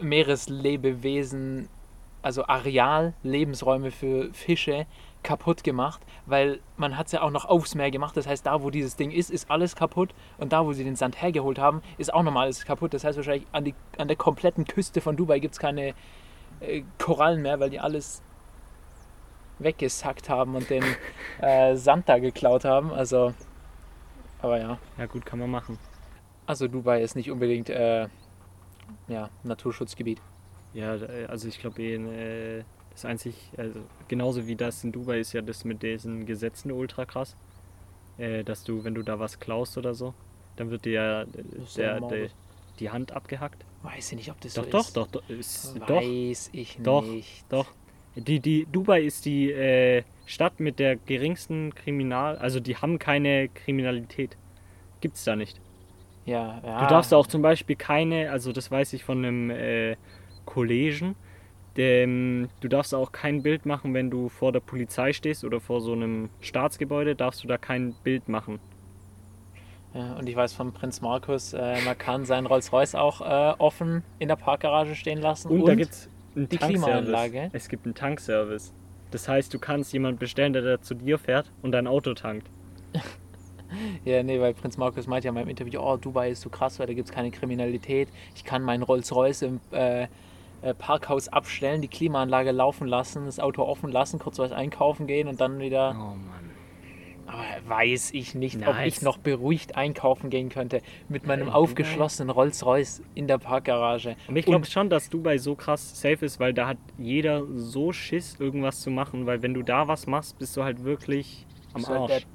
[0.00, 1.68] Meereslebewesen,
[2.22, 4.86] also Areal, Lebensräume für Fische
[5.22, 8.16] kaputt gemacht, weil man hat es ja auch noch aufs Meer gemacht.
[8.16, 10.96] Das heißt, da wo dieses Ding ist, ist alles kaputt und da wo sie den
[10.96, 12.94] Sand hergeholt haben, ist auch nochmal alles kaputt.
[12.94, 15.94] Das heißt wahrscheinlich an, die, an der kompletten Küste von Dubai gibt es keine
[16.60, 18.22] äh, Korallen mehr, weil die alles
[19.58, 20.84] weggesackt haben und den
[21.40, 22.92] äh, Sand da geklaut haben.
[22.92, 23.34] Also,
[24.40, 24.78] aber ja.
[24.98, 25.78] Ja gut, kann man machen.
[26.46, 28.08] Also Dubai ist nicht unbedingt äh,
[29.08, 30.20] ja, Naturschutzgebiet.
[30.72, 32.64] Ja, äh, also ich glaube, äh,
[32.96, 37.04] das einzig, also genauso wie das in Dubai ist ja das mit diesen Gesetzen ultra
[37.04, 37.36] krass.
[38.16, 40.14] Äh, dass du, wenn du da was klaust oder so,
[40.56, 41.24] dann wird dir ja
[41.76, 42.28] der, der,
[42.78, 43.66] die Hand abgehackt.
[43.82, 44.96] Weiß ich nicht, ob das Doch, so doch, ist.
[44.96, 47.44] doch, doch, ist, doch, Weiß ich doch, nicht.
[47.50, 47.66] doch.
[48.14, 53.48] Die, die, Dubai ist die äh, Stadt mit der geringsten Kriminal, also die haben keine
[53.50, 54.38] Kriminalität.
[55.02, 55.60] Gibt's da nicht.
[56.24, 56.80] Ja, ja.
[56.80, 59.96] Du darfst auch zum Beispiel keine, also das weiß ich von einem äh,
[60.46, 61.14] Kollegen,
[61.76, 65.80] dem, du darfst auch kein Bild machen, wenn du vor der Polizei stehst oder vor
[65.80, 68.58] so einem Staatsgebäude, darfst du da kein Bild machen.
[69.94, 74.02] Ja, und ich weiß von Prinz Markus, äh, man kann seinen Rolls-Royce auch äh, offen
[74.18, 75.48] in der Parkgarage stehen lassen.
[75.48, 76.58] Und, da gibt's einen die.
[76.58, 77.50] Klimaanlage.
[77.52, 78.74] Es gibt einen Tankservice.
[79.10, 82.48] Das heißt, du kannst jemanden bestellen, der da zu dir fährt und dein Auto tankt.
[84.04, 86.78] Ja, nee, weil Prinz Markus meinte ja in meinem Interview, oh, Dubai ist so krass,
[86.78, 88.08] weil da gibt es keine Kriminalität.
[88.36, 90.06] Ich kann meinen Rolls-Royce im äh,
[90.74, 95.40] Parkhaus abstellen, die Klimaanlage laufen lassen, das Auto offen lassen, kurz was einkaufen gehen und
[95.40, 95.90] dann wieder.
[95.96, 96.46] Oh Mann.
[97.26, 98.98] Aber weiß ich nicht, ob Nice.
[98.98, 104.14] ich noch beruhigt einkaufen gehen könnte mit meinem in aufgeschlossenen Rolls-Royce in der Parkgarage.
[104.28, 107.92] Und ich glaube schon, dass Dubai so krass safe ist, weil da hat jeder so
[107.92, 111.84] Schiss, irgendwas zu machen, weil wenn du da was machst, bist du halt wirklich am
[111.88, 112.12] halt Arsch.
[112.12, 112.26] Dead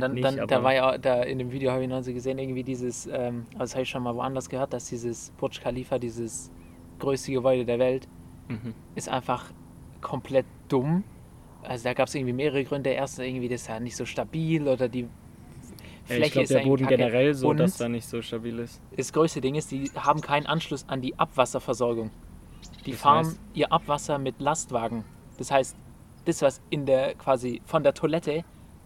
[0.00, 2.38] dann, nicht, dann, da war ja da in dem Video habe ich noch so gesehen,
[2.38, 5.98] irgendwie dieses, ähm, also das habe ich schon mal woanders gehört, dass dieses Burj Khalifa,
[5.98, 6.50] dieses
[6.98, 8.08] größte Gebäude der Welt,
[8.48, 8.74] Mhm.
[8.94, 9.52] ist einfach
[10.02, 11.02] komplett dumm.
[11.62, 12.90] Also da gab es irgendwie mehrere Gründe.
[12.90, 15.08] Erstens irgendwie, das ist ja nicht so stabil oder die Ja,
[16.04, 16.96] Fläche ich glaube, ist der Boden kacke.
[16.98, 18.82] generell so, Und dass da nicht so stabil ist.
[18.96, 22.10] das größte Ding ist, die haben keinen Anschluss an die Abwasserversorgung.
[22.84, 23.40] Die Das fahren heißt?
[23.54, 25.04] ihr Abwasser mit Lastwagen.
[25.38, 25.74] Das heißt,
[26.26, 28.44] das, was in der quasi von der Toilette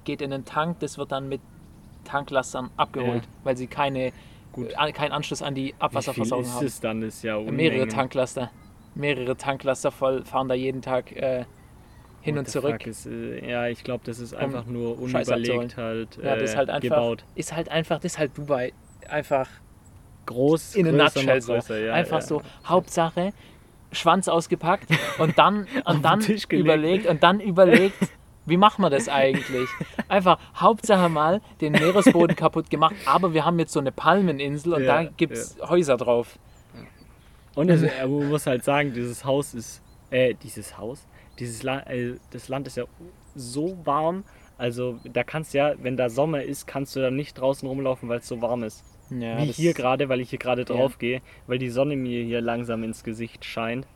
[0.09, 1.40] geht in den Tank, das wird dann mit
[2.05, 3.31] Tanklastern abgeholt, Ja.
[3.44, 4.12] weil sie keine,
[4.53, 4.73] Gut.
[4.79, 6.66] äh, keinen Anschluss an die Wie viel Abwasserversorgung ist haben.
[6.66, 7.01] es dann?
[7.03, 7.57] Das ist ja Unmengen.
[7.57, 8.51] Mehrere Tanklaster.
[8.94, 11.44] Mehrere Tanklaster voll fahren da jeden Tag äh,
[12.23, 12.87] hin What und zurück.
[12.87, 16.44] Ist, äh, ja, ich glaube, das ist einfach nur Scheiß unüberlegt halt Ja, das äh,
[16.44, 17.25] ist halt einfach, gebaut.
[17.35, 18.73] ist halt einfach, das ist halt Dubai.
[19.09, 19.49] Einfach
[20.27, 21.75] Groß, in größer, nutshell so.
[21.75, 22.27] ja, Einfach ja.
[22.27, 23.33] so, Hauptsache,
[23.92, 27.97] Schwanz ausgepackt und dann, und den dann überlegt und dann überlegt,
[28.48, 29.68] wie machen wir das eigentlich?
[30.08, 34.82] Einfach Hauptsache mal den Meeresboden kaputt gemacht, aber wir haben jetzt so eine Palmeninsel und
[34.84, 36.38] Ja, da gibt es Häuser drauf.
[37.54, 41.06] Und es, äh, man muss halt sagen, dieses Haus ist, äh, dieses Haus,
[41.38, 42.84] dieses La äh, das Land ist ja
[43.34, 44.24] so warm.
[44.56, 48.08] Also da kannst du ja, wenn da Sommer ist, kannst du da nicht draußen rumlaufen,
[48.08, 48.84] weil es so warm ist.
[49.11, 50.66] Ja, Wie hier gerade, weil ich hier gerade Ja.
[50.66, 53.87] drauf gehe, weil die Sonne mir hier langsam ins Gesicht scheint.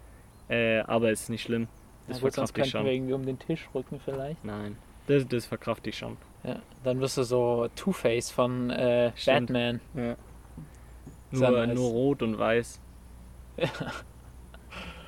[0.49, 1.69] Äh, aber ist nicht schlimm.
[2.09, 2.85] Ja, Das gut, sonst verkraft ich könnten schon.
[2.87, 4.45] wir irgendwie um den Tisch rücken vielleicht.
[4.45, 6.17] Nein, das, das verkraft ich schon.
[6.45, 9.13] Ja, dann wirst du so Two-Face von äh.
[9.27, 9.81] Batman.
[9.95, 10.17] Ja.
[11.31, 12.81] Nur, nur rot und weiß.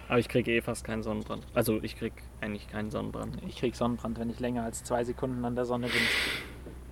[0.09, 1.47] Aber ich kriege eh fast keinen Sonnenbrand.
[1.55, 3.39] Also ich krieg eigentlich keinen Sonnenbrand.
[3.49, 5.97] Ich krieg Sonnenbrand, wenn ich länger als zwei Sekunden an der Sonne bin.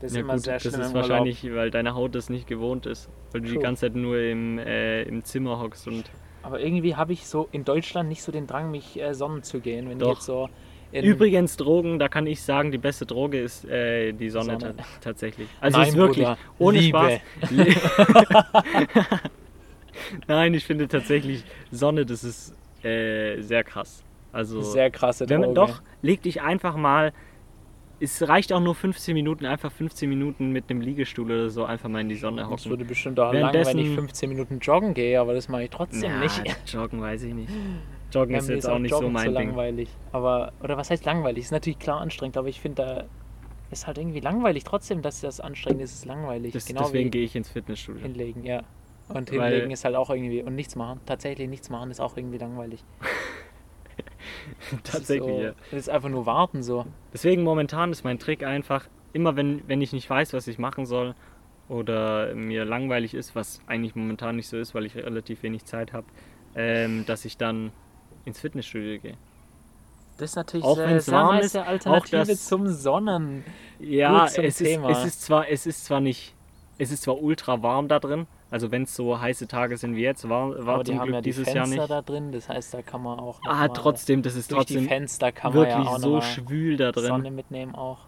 [0.00, 1.10] Das ist Ja, immer gut, sehr das schlimm ist im Urlaub.
[1.10, 3.08] wahrscheinlich, weil deine Haut das nicht gewohnt ist.
[3.30, 3.62] Weil du die True.
[3.62, 6.10] ganze Zeit nur im, äh, im Zimmer hockst und.
[6.42, 9.60] Aber irgendwie habe ich so in Deutschland nicht so den Drang, mich äh, sonnen zu
[9.60, 9.88] gehen.
[9.88, 10.08] Wenn Doch.
[10.12, 10.48] ich jetzt so
[10.92, 14.76] Übrigens, Drogen, da kann ich sagen, die beste Droge ist äh, die Sonne, Sonne.
[14.76, 15.48] ta- tatsächlich.
[15.58, 17.20] Also Nein, ist wirklich Bruder, ohne Liebe.
[17.40, 17.50] Spaß.
[20.26, 24.02] Nein, ich finde tatsächlich Sonne, das ist äh, sehr krass.
[24.32, 25.72] Also sehr krasse wenn man Droge.
[25.72, 27.12] doch, leg dich einfach mal.
[28.04, 31.88] Es reicht auch nur 15 Minuten, einfach 15 Minuten mit einem Liegestuhl oder so einfach
[31.88, 32.70] mal in die Sonne Das hocken.
[32.70, 35.70] würde bestimmt auch lang, wenn ich Währenddessen- 15 Minuten joggen gehe, aber das mache ich
[35.70, 36.42] trotzdem Ja, nicht.
[36.72, 37.50] Joggen weiß ich nicht.
[38.12, 39.34] Joggen Ja, ist jetzt auch nicht so mein Ding.
[39.34, 39.88] langweilig.
[40.10, 41.44] Aber, oder was heißt langweilig?
[41.44, 43.04] Ist natürlich klar anstrengend, aber ich finde, da
[43.70, 44.64] ist halt irgendwie langweilig.
[44.64, 46.52] Trotzdem, dass das anstrengend ist, ist langweilig.
[46.52, 48.02] Das, genau deswegen gehe ich ins Fitnessstudio.
[48.02, 48.62] hinlegen, ja.
[49.08, 51.00] Und Weil- hinlegen ist halt auch irgendwie, und nichts machen.
[51.06, 52.82] Tatsächlich nichts machen ist auch irgendwie langweilig.
[54.84, 55.52] Tatsächlich, ist so, ja.
[55.70, 56.86] Das ist einfach nur warten so.
[57.12, 60.86] Deswegen momentan ist mein Trick einfach, immer wenn, wenn ich nicht weiß, was ich machen
[60.86, 61.14] soll
[61.68, 65.92] oder mir langweilig ist, was eigentlich momentan nicht so ist, weil ich relativ wenig Zeit
[65.92, 66.06] habe,
[66.54, 67.72] ähm, dass ich dann
[68.24, 69.16] ins Fitnessstudio gehe.
[70.18, 73.44] Das ist natürlich Auch sehr, sehr warm ist, Alternative auch das- zum Sonnen.
[73.80, 74.90] Ja, zum es ist, Thema.
[74.90, 76.34] es ist zwar, es ist zwar nicht,
[76.78, 80.02] es ist zwar ultra warm da drin, Also wenn es so heiße Tage sind wie
[80.02, 81.90] jetzt, war, war die zum haben Glück ja die dieses Fenster Jahr nicht.
[81.90, 85.32] da drin, das heißt, da kann man auch Ah, trotzdem, das ist die trotzdem Fenster
[85.32, 87.06] kann man wirklich ja auch so schwül da drin.
[87.06, 88.00] Sonne mitnehmen auch.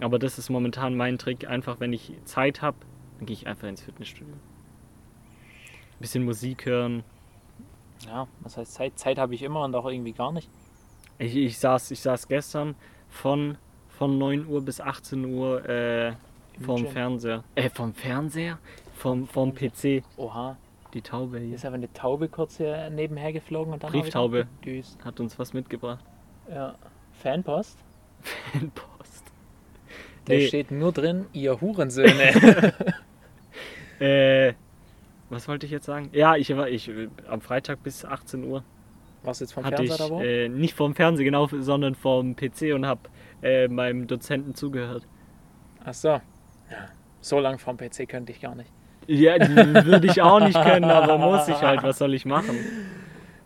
[0.00, 1.48] Aber das ist momentan mein Trick.
[1.48, 2.76] Einfach, wenn ich Zeit habe,
[3.18, 4.34] dann gehe ich einfach ins Fitnessstudio.
[5.98, 7.02] Bisschen Musik hören.
[8.06, 8.98] Ja, was heißt Zeit?
[8.98, 10.48] Zeit habe ich immer und auch irgendwie gar nicht.
[11.18, 12.74] Ich, ich, saß, ich saß gestern
[13.08, 13.56] von,
[13.88, 16.16] von 9 Uhr bis 18 Uhr äh, Im
[16.62, 16.86] vorm.
[16.86, 17.44] Fernseher.
[17.54, 18.58] Äh, vom Fernseher?
[19.00, 20.02] Vom, vom PC.
[20.18, 20.58] Oha,
[20.92, 24.46] Die Taube hier ist aber eine Taube kurz hier nebenher geflogen und dann Brieftaube.
[25.02, 26.04] Hat uns was mitgebracht.
[26.50, 26.74] Ja.
[27.12, 27.78] Fanpost?
[28.52, 29.24] Fanpost.
[30.26, 30.48] Da Nee.
[30.48, 32.74] steht nur drin, ihr Hurensöhne.
[34.00, 34.54] Äh,
[35.28, 36.08] was wollte ich jetzt sagen?
[36.12, 36.90] Ja, ich war ich
[37.28, 38.64] am Freitag bis 18 Uhr
[39.22, 40.20] Was jetzt vom hatte Fernseher ich da wo?
[40.22, 43.10] äh, nicht vom Fernseher genau, sondern vom PC und habe
[43.42, 45.06] äh, meinem Dozenten zugehört.
[45.84, 46.08] Ach so.
[46.08, 46.22] Ja.
[47.20, 48.72] So lang vom PC könnte ich gar nicht.
[49.06, 51.82] Ja, die würde ich auch nicht können, aber muss ich halt.
[51.82, 52.56] Was soll ich machen?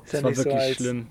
[0.04, 1.06] Ist Das ja war nicht so, wirklich als- schlimm.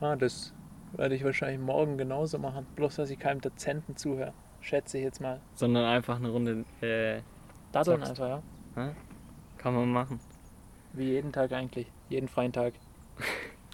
[0.00, 0.54] Ah, das
[0.92, 2.66] werde ich wahrscheinlich morgen genauso machen.
[2.76, 4.32] Bloß, dass ich keinem Dozenten zuhöre.
[4.60, 5.40] Schätze ich jetzt mal.
[5.54, 7.20] Sondern einfach eine Runde äh,
[7.72, 8.40] Daddeln einfach,
[8.76, 8.92] ja.
[9.58, 10.20] kann man machen.
[10.92, 11.86] Wie jeden Tag eigentlich.
[12.08, 12.74] Jeden freien Tag.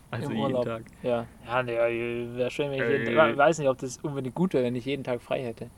[0.09, 0.65] Also Im jeden Urlaub.
[0.65, 0.83] Tag.
[1.03, 1.73] Ja, ja nee,
[2.37, 3.17] wäre schön, wenn ich jeden Äh.
[3.17, 3.31] Tag.
[3.33, 5.69] Ich weiß nicht, ob das unbedingt gut wäre, wenn ich jeden Tag frei hätte.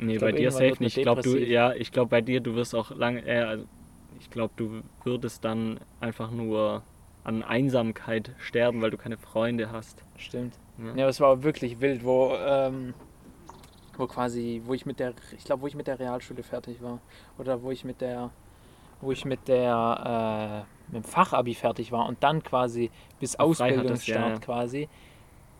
[0.00, 0.96] Nee, Ich bei glaub, dir safe nicht.
[0.96, 3.64] Ich glaube, du, ja, ich glaube bei dir, du wirst auch lange, äh, also
[4.20, 6.82] ich glaube, du würdest dann einfach nur
[7.24, 10.02] an Einsamkeit sterben, weil du keine Freunde hast.
[10.16, 10.54] Stimmt.
[10.78, 11.02] Ja.
[11.02, 12.94] Ja, es war wirklich wild, wo, ähm,
[13.96, 17.00] wo quasi, wo ich mit der, ich glaube, wo ich mit der Realschule fertig war.
[17.36, 18.30] Oder wo ich mit der,
[19.00, 22.90] wo ich mit der, äh, mit dem Fachabi fertig war und dann quasi
[23.20, 24.38] bis Ausbildungsstart ja, ja.
[24.38, 24.88] quasi.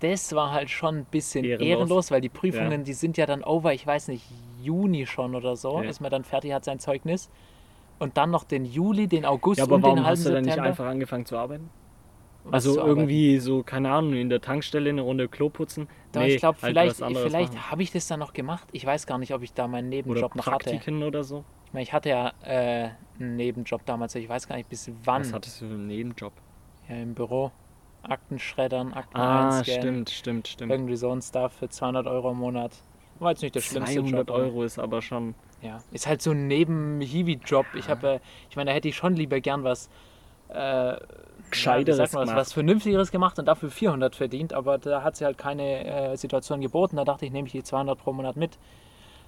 [0.01, 1.69] Das war halt schon ein bisschen Ehrenlos.
[1.69, 2.85] ehrenlos, weil die Prüfungen, Ja.
[2.85, 4.25] die sind ja dann over, ich weiß nicht,
[4.61, 5.89] Juni schon oder so, Ja.
[5.89, 7.31] ist man dann fertig, hat sein Zeugnis.
[7.99, 10.31] Und dann noch den Juli, den August Ja, aber und den warum halben hast du
[10.31, 11.69] dann nicht einfach angefangen zu arbeiten?
[12.51, 13.01] Also zu arbeiten.
[13.01, 15.89] irgendwie so, keine Ahnung, in der Tankstelle eine Runde Klo putzen?
[16.13, 17.01] Doch, Nee, ich glaube, halt vielleicht,
[17.71, 18.69] habe ich das dann noch gemacht.
[18.73, 20.71] Ich weiß gar nicht, ob ich da meinen Oder Nebenjob noch hatte.
[20.71, 21.45] Praktiken oder so?
[21.67, 24.15] Ich meine, ich hatte ja äh, einen Nebenjob damals.
[24.15, 25.23] Ich weiß gar nicht, bis wann.
[25.23, 26.33] Was hattest du für einen Nebenjob?
[26.89, 27.53] Ja, im Büro.
[28.03, 30.71] Akten schreddern, Akten Ah, stimmt, stimmt, stimmt.
[30.73, 32.73] Irgendwie so ein Stuff für 200 Euro im Monat.
[33.19, 34.31] War jetzt nicht der schlimmste 200 Job.
[34.31, 35.35] aber- Euro ist aber schon.
[35.61, 37.67] Ja, ist halt so ein Neben-Hiwi-Job.
[37.75, 39.91] Ich habe, äh, ich meine, da hätte ich schon lieber gern was
[40.51, 40.97] äh,
[41.51, 42.37] Gescheiteres ja, was, gemacht.
[42.37, 46.61] was Vernünftigeres gemacht und dafür 400 verdient, aber da hat sie halt keine äh, Situation
[46.61, 46.97] geboten.
[46.97, 48.57] Da dachte ich, nehme ich die 200 pro Monat mit,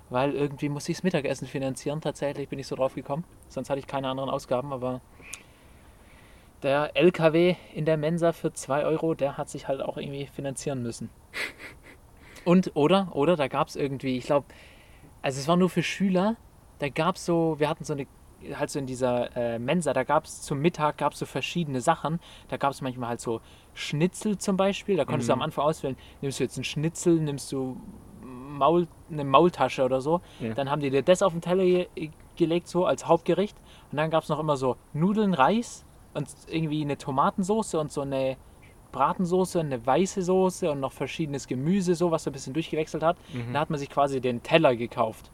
[0.08, 2.00] weil irgendwie muss ich das Mittagessen finanzieren.
[2.00, 3.24] Tatsächlich bin ich so drauf gekommen.
[3.48, 5.00] Sonst hatte ich keine anderen Ausgaben, aber
[6.62, 10.82] der LKW in der Mensa für 2 Euro, der hat sich halt auch irgendwie finanzieren
[10.82, 11.10] müssen.
[12.44, 14.46] Und, oder, oder, da gab es irgendwie, ich glaube,
[15.22, 16.36] also es war nur für Schüler,
[16.78, 18.06] da gab es so, wir hatten so eine,
[18.54, 21.82] halt so in dieser äh, Mensa, da gab es zum Mittag, gab es so verschiedene
[21.82, 22.20] Sachen.
[22.48, 23.42] Da gab es manchmal halt so
[23.74, 27.52] Schnitzel zum Beispiel, da konntest du am Anfang auswählen, nimmst du jetzt einen Schnitzel, nimmst
[27.52, 27.78] du
[28.22, 30.22] Maul, eine Maultasche oder so.
[30.40, 30.54] Ja.
[30.54, 33.54] Dann haben die dir das auf den Teller ge gelegt, so als Hauptgericht.
[33.92, 35.84] Und dann gab es noch immer so Nudeln, Reis
[36.14, 38.36] und irgendwie eine Tomatensoße und so eine
[38.92, 43.16] Bratensoße, eine weiße Soße und noch verschiedenes Gemüse, so was so ein bisschen durchgewechselt hat.
[43.32, 43.52] Mhm.
[43.52, 45.30] Da hat man sich quasi den Teller gekauft.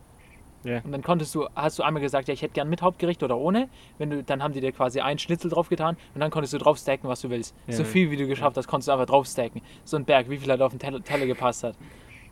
[0.65, 0.81] Ja.
[0.83, 3.39] Und dann konntest du, hast du einmal gesagt, ja, ich hätte gern mit Hauptgericht oder
[3.39, 3.69] ohne.
[3.99, 6.59] Wenn du, dann haben die dir quasi einen Schnitzel drauf getan und dann konntest du
[6.59, 7.55] drauf stacken, was du willst.
[7.67, 7.75] Ja.
[7.75, 9.63] So viel wie du geschafft hast, konntest du einfach drauf stacken.
[9.85, 11.77] So ein Berg, wie viel halt auf den Teller, Teller gepasst hat.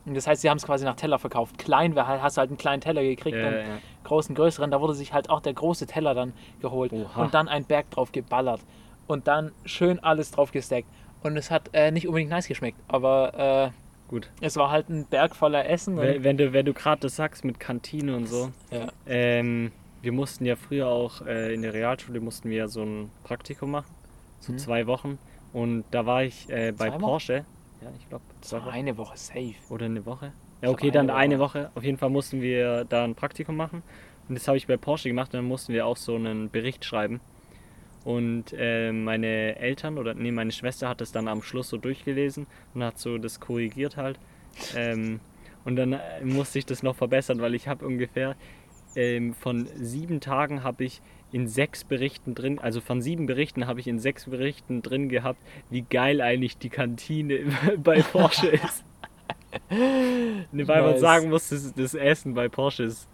[0.07, 1.57] Und das heißt, sie haben es quasi nach Teller verkauft.
[1.59, 4.71] Klein wär, hast du halt einen kleinen Teller gekriegt Ja, und ja, großen, größeren.
[4.71, 7.23] Da wurde sich halt auch der große Teller dann geholt Oha.
[7.23, 8.61] und dann ein Berg drauf geballert
[9.07, 10.89] und dann schön alles drauf gesteckt.
[11.23, 13.73] Und es hat äh, nicht unbedingt nice geschmeckt, aber
[14.09, 14.31] Gut.
[14.43, 15.97] äh, es war halt ein Berg voller Essen.
[15.97, 18.89] Wenn, wenn du, wenn du gerade das sagst mit Kantine und so, ja.
[19.07, 23.11] ähm, wir mussten ja früher auch äh, in der Realschule mussten wir ja so ein
[23.25, 23.91] Praktikum machen,
[24.41, 24.59] so Mhm.
[24.59, 25.19] zwei Wochen.
[25.55, 26.91] Und da war ich äh, bei?
[26.91, 27.47] Porsche.
[27.85, 28.69] Ja, ich glaube Wochen.
[28.71, 29.55] eine Woche safe.
[29.69, 30.33] Oder eine Woche?
[30.63, 31.71] Ja, okay, dann eine eine Woche.
[31.75, 33.83] Auf jeden Fall mussten wir da ein Praktikum machen.
[34.27, 35.35] Und das habe ich bei Porsche gemacht.
[35.35, 37.21] Und dann mussten wir auch so einen Bericht schreiben.
[38.05, 42.47] Und äh, meine Eltern oder nee, meine Schwester hat das dann am Schluss so durchgelesen
[42.75, 44.19] und hat so das korrigiert halt.
[44.75, 45.21] Ähm,
[45.67, 48.37] und dann äh, musste ich das noch verbessern, weil ich habe ungefähr
[48.97, 51.03] ähm, von sieben Tagen habe ich
[51.35, 55.41] in sechs Berichten drin, also von sieben Berichten habe ich in sechs Berichten drin gehabt,
[55.69, 57.41] wie geil eigentlich die Kantine
[57.79, 58.85] bei Porsche ist.
[59.69, 61.01] Ne, weil man Nice.
[61.01, 63.09] sagen muss, das, das Essen bei Porsche ist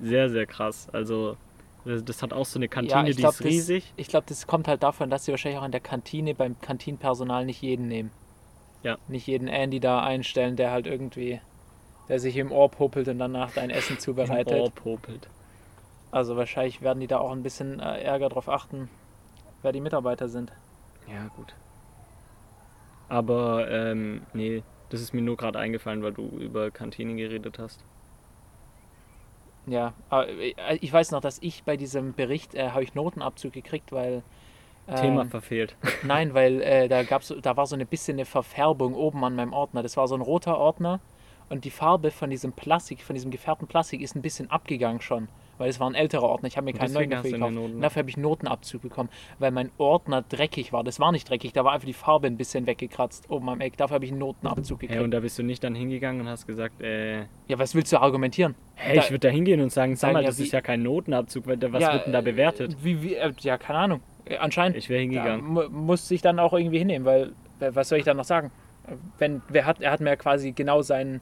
[0.00, 0.88] sehr, sehr krass.
[0.92, 1.36] Also,
[1.84, 3.84] das, hat auch so eine Kantine, die glaub, ist riesig.
[3.84, 6.60] Das, ich glaube, das kommt halt davon, dass sie wahrscheinlich auch in der Kantine beim
[6.60, 8.10] Kantinenpersonal nicht jeden nehmen.
[8.82, 8.98] Ja.
[9.06, 11.40] Nicht jeden Andy da einstellen, der halt irgendwie,
[12.08, 14.58] der sich im Ohr popelt und danach dein Essen Im zubereitet.
[14.58, 15.28] Ohr popelt.
[16.10, 18.88] Also wahrscheinlich werden die da auch ein bisschen äh, Ärger drauf achten,
[19.62, 20.52] wer die Mitarbeiter sind.
[21.08, 21.54] Ja, gut.
[23.08, 27.84] Aber, ähm, nee, das ist mir nur gerade eingefallen, weil du über Kantine geredet hast.
[29.66, 33.52] Ja, aber äh, ich weiß noch, dass ich bei diesem Bericht äh, habe ich Notenabzug
[33.52, 34.22] gekriegt, weil
[34.96, 35.76] Thema ähm, verfehlt.
[36.02, 39.52] Nein, weil äh, da gab's, da war so eine bisschen eine Verfärbung oben an meinem
[39.52, 39.82] Ordner.
[39.82, 41.00] Das war so ein roter Ordner
[41.48, 45.28] und die Farbe von diesem Plastik, von diesem gefärbten Plastik ist ein bisschen abgegangen schon,
[45.60, 46.48] weil es war ein älterer Ordner.
[46.48, 47.52] Ich habe mir keinen neuen dafür gekauft.
[47.54, 50.82] Noten- dafür habe ich Notenabzug bekommen, weil mein Ordner dreckig war.
[50.82, 53.76] Das war nicht dreckig, da war einfach die Farbe ein bisschen weggekratzt oben am Eck.
[53.76, 55.04] Dafür habe ich einen Notenabzug Hey, gekriegt.
[55.04, 57.98] und da bist du nicht dann hingegangen und hast gesagt, äh, ja, was willst du
[58.00, 58.54] argumentieren?
[58.74, 60.62] hey, Da- ich würde da hingehen und sagen, sag mal, ja, das wie- ist ja
[60.62, 62.72] kein Notenabzug, was ja, wird denn da bewertet?
[62.72, 64.00] äh, Wie, wie, äh, ja, keine Ahnung.
[64.24, 64.78] Äh, Anscheinend.
[64.78, 65.44] Ich wäre hingegangen.
[65.44, 68.50] mu muss ich dann auch irgendwie hinnehmen, weil was soll ich dann noch sagen?
[69.18, 71.20] Wenn wer hat, er hat mir quasi genau seinen.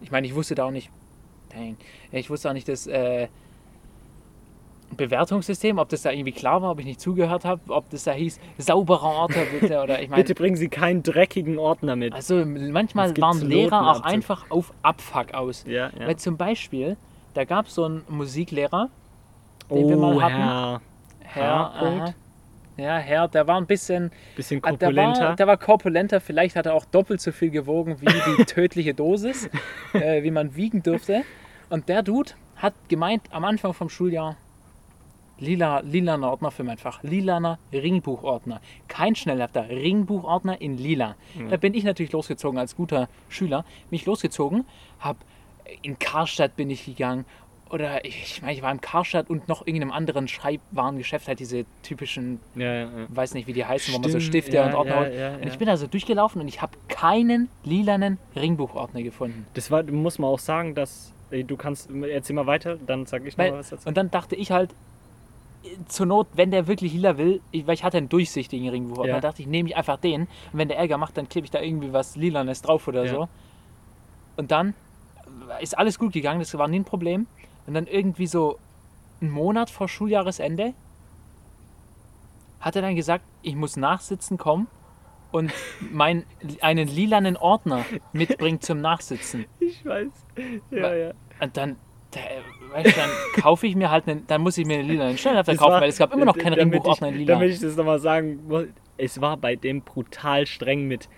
[0.00, 0.90] Ich meine, ich wusste da auch nicht.
[1.50, 1.76] Dang,
[2.12, 3.28] ich wusste auch nicht das äh,
[4.96, 8.12] Bewertungssystem, ob das da irgendwie klar war, ob ich nicht zugehört habe, ob das da
[8.12, 10.22] hieß sauberer Ordner bitte oder ich meine.
[10.22, 12.12] Bitte bringen Sie keinen dreckigen Ordner mit.
[12.14, 15.64] Also manchmal waren Lehrer auch einfach auf Abfuck aus.
[15.66, 16.06] ja, ja.
[16.06, 16.96] Weil zum Beispiel,
[17.34, 18.88] da gab es so einen Musiklehrer,
[19.70, 20.34] den wir Oh, mal hatten.
[20.36, 20.80] Herr.
[21.20, 22.14] Herr, aha.
[22.78, 25.36] ja, Herr, der war ein bisschen Bisschen Ah, Der war, korpulenter.
[25.36, 29.50] der war korpulenter, vielleicht hat er auch doppelt so viel gewogen wie die tödliche Dosis,
[29.92, 31.22] äh, wie man wiegen dürfte.
[31.68, 34.36] Und der Dude hat gemeint am Anfang vom Schuljahr,
[35.38, 38.60] lila, lilaner Ordner für mein Fach, lilaner Ringbuchordner.
[38.88, 41.16] Kein Schnellhefter, Ringbuchordner in lila.
[41.48, 43.64] Da bin ich natürlich losgezogen als guter Schüler.
[43.90, 44.64] Bin ich losgezogen,
[45.00, 45.16] hab
[45.82, 47.24] in Karstadt bin ich gegangen.
[47.70, 51.66] Oder ich, ich meine, ich war im Karstadt und noch irgendeinem anderen Schreibwarengeschäft, halt diese
[51.82, 52.88] typischen ja, ja, ja.
[53.10, 55.42] weiß nicht, wie die heißen, wo man so Stimmt, Stifte und Ordner holt.
[55.42, 59.46] Und ich bin also durchgelaufen und ich habe keinen lilanen Ringbuchordner gefunden.
[59.52, 63.26] Das war, muss man auch sagen, dass ey, du kannst, erzähl mal weiter, dann sag
[63.26, 63.86] ich noch Weil, was dazu.
[63.86, 64.74] und dann dachte ich halt, äh,
[65.88, 69.20] zur Not, wenn der wirklich lila will, ich, weil ich hatte einen durchsichtigen Ringbuchordner, Ja.
[69.20, 70.22] dachte ich, nehme ich einfach den.
[70.22, 73.10] Und wenn der Ärger macht, dann klebe ich da irgendwie was Lilanes drauf oder Ja.
[73.14, 73.28] so.
[74.36, 74.74] Und dann
[75.60, 77.26] ist alles gut gegangen, das war nie ein Problem.
[77.66, 78.58] Und dann irgendwie so
[79.20, 80.74] einen Monat vor Schuljahresende
[82.60, 84.68] hat er dann gesagt, ich muss nachsitzen kommen
[85.32, 85.52] und
[85.92, 86.24] mein,
[86.60, 89.46] einen lilanen Ordner mitbringen zum Nachsitzen.
[89.60, 90.08] Ich weiß.
[90.70, 91.12] Ja, ja.
[91.40, 91.76] Und dann,
[92.10, 92.20] da,
[92.72, 93.10] weißt dann
[93.42, 95.22] kaufe ich mir halt einen, dann muss ich mir einen lilanen Das
[95.58, 97.34] kaufen, war- weil es gab immer noch keinen Ringbuchordner in lila.
[97.34, 98.40] Damit ich das nochmal sagen
[98.96, 101.08] es war bei dem brutal streng mit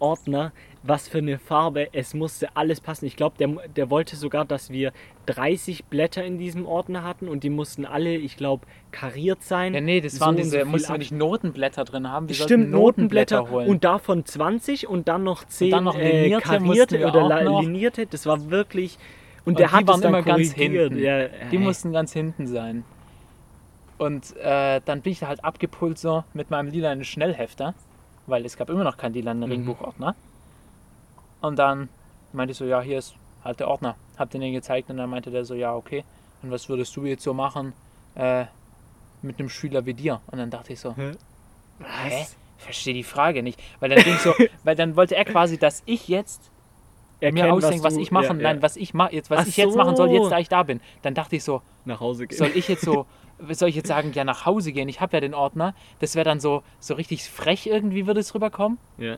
[0.00, 0.52] Ordner,
[0.84, 3.04] was für eine Farbe, es musste alles passen.
[3.06, 4.92] Ich glaube, der, der wollte sogar, dass wir
[5.26, 9.74] 30 Blätter in diesem Ordner hatten und die mussten alle, ich glaube, kariert sein.
[9.74, 12.28] Ja, nee, das So waren und diese, so mussten wir nicht Notenblätter drin haben.
[12.28, 13.68] Wir Stimmt, sollten Notenblätter holen.
[13.68, 17.42] und davon 20 und dann noch 10 dann noch äh, linierte mussten karierte oder auch
[17.44, 17.62] noch.
[17.62, 18.06] linierte.
[18.06, 18.98] Das war wirklich.
[19.48, 20.98] Und, Und der die hat waren immer ganz hinten.
[20.98, 22.84] Ja, Die mussten ganz hinten sein.
[23.96, 27.72] Und äh, dann bin ich da halt abgepult so mit meinem lilanen Schnellhefter,
[28.26, 29.50] weil es gab immer noch keinen lilanen Mhm.
[29.52, 30.14] Ringbuchordner.
[31.40, 31.88] Und dann
[32.34, 33.96] meinte ich so, ja, hier ist halt der Ordner.
[34.18, 36.04] Hab den den gezeigt und dann meinte der so, ja, okay.
[36.42, 37.72] Und was würdest du jetzt so machen
[38.16, 38.44] äh,
[39.22, 40.20] mit einem Schüler wie dir?
[40.26, 41.12] Und dann dachte ich so, Hä?
[42.04, 42.26] hä?
[42.58, 43.58] Verstehe die Frage nicht.
[43.80, 46.50] Weil dann ging so, weil dann wollte er quasi, dass ich jetzt
[47.20, 49.40] mir Erkennen, ausdenke, was, du- ich machen, ja, ja, nein, was ich mache, jetzt, was
[49.40, 50.14] Ach ich jetzt machen soll, so.
[50.14, 50.80] jetzt da ich da bin.
[51.02, 52.38] Dann dachte ich so, nach Hause gehen.
[52.38, 53.06] soll ich jetzt so,
[53.50, 54.88] soll ich jetzt sagen, ja nach Hause gehen?
[54.88, 55.74] Ich habe ja den Ordner.
[56.00, 58.78] Das wäre dann so, so richtig frech irgendwie würde es rüberkommen.
[58.98, 59.16] ja.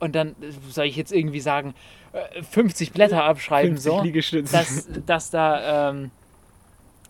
[0.00, 1.74] Und dann äh, soll ich jetzt irgendwie sagen,
[2.12, 4.52] äh, 50 Blätter abschreiben 50 so, Liegestütze.
[4.56, 6.12] dass, dass da ähm,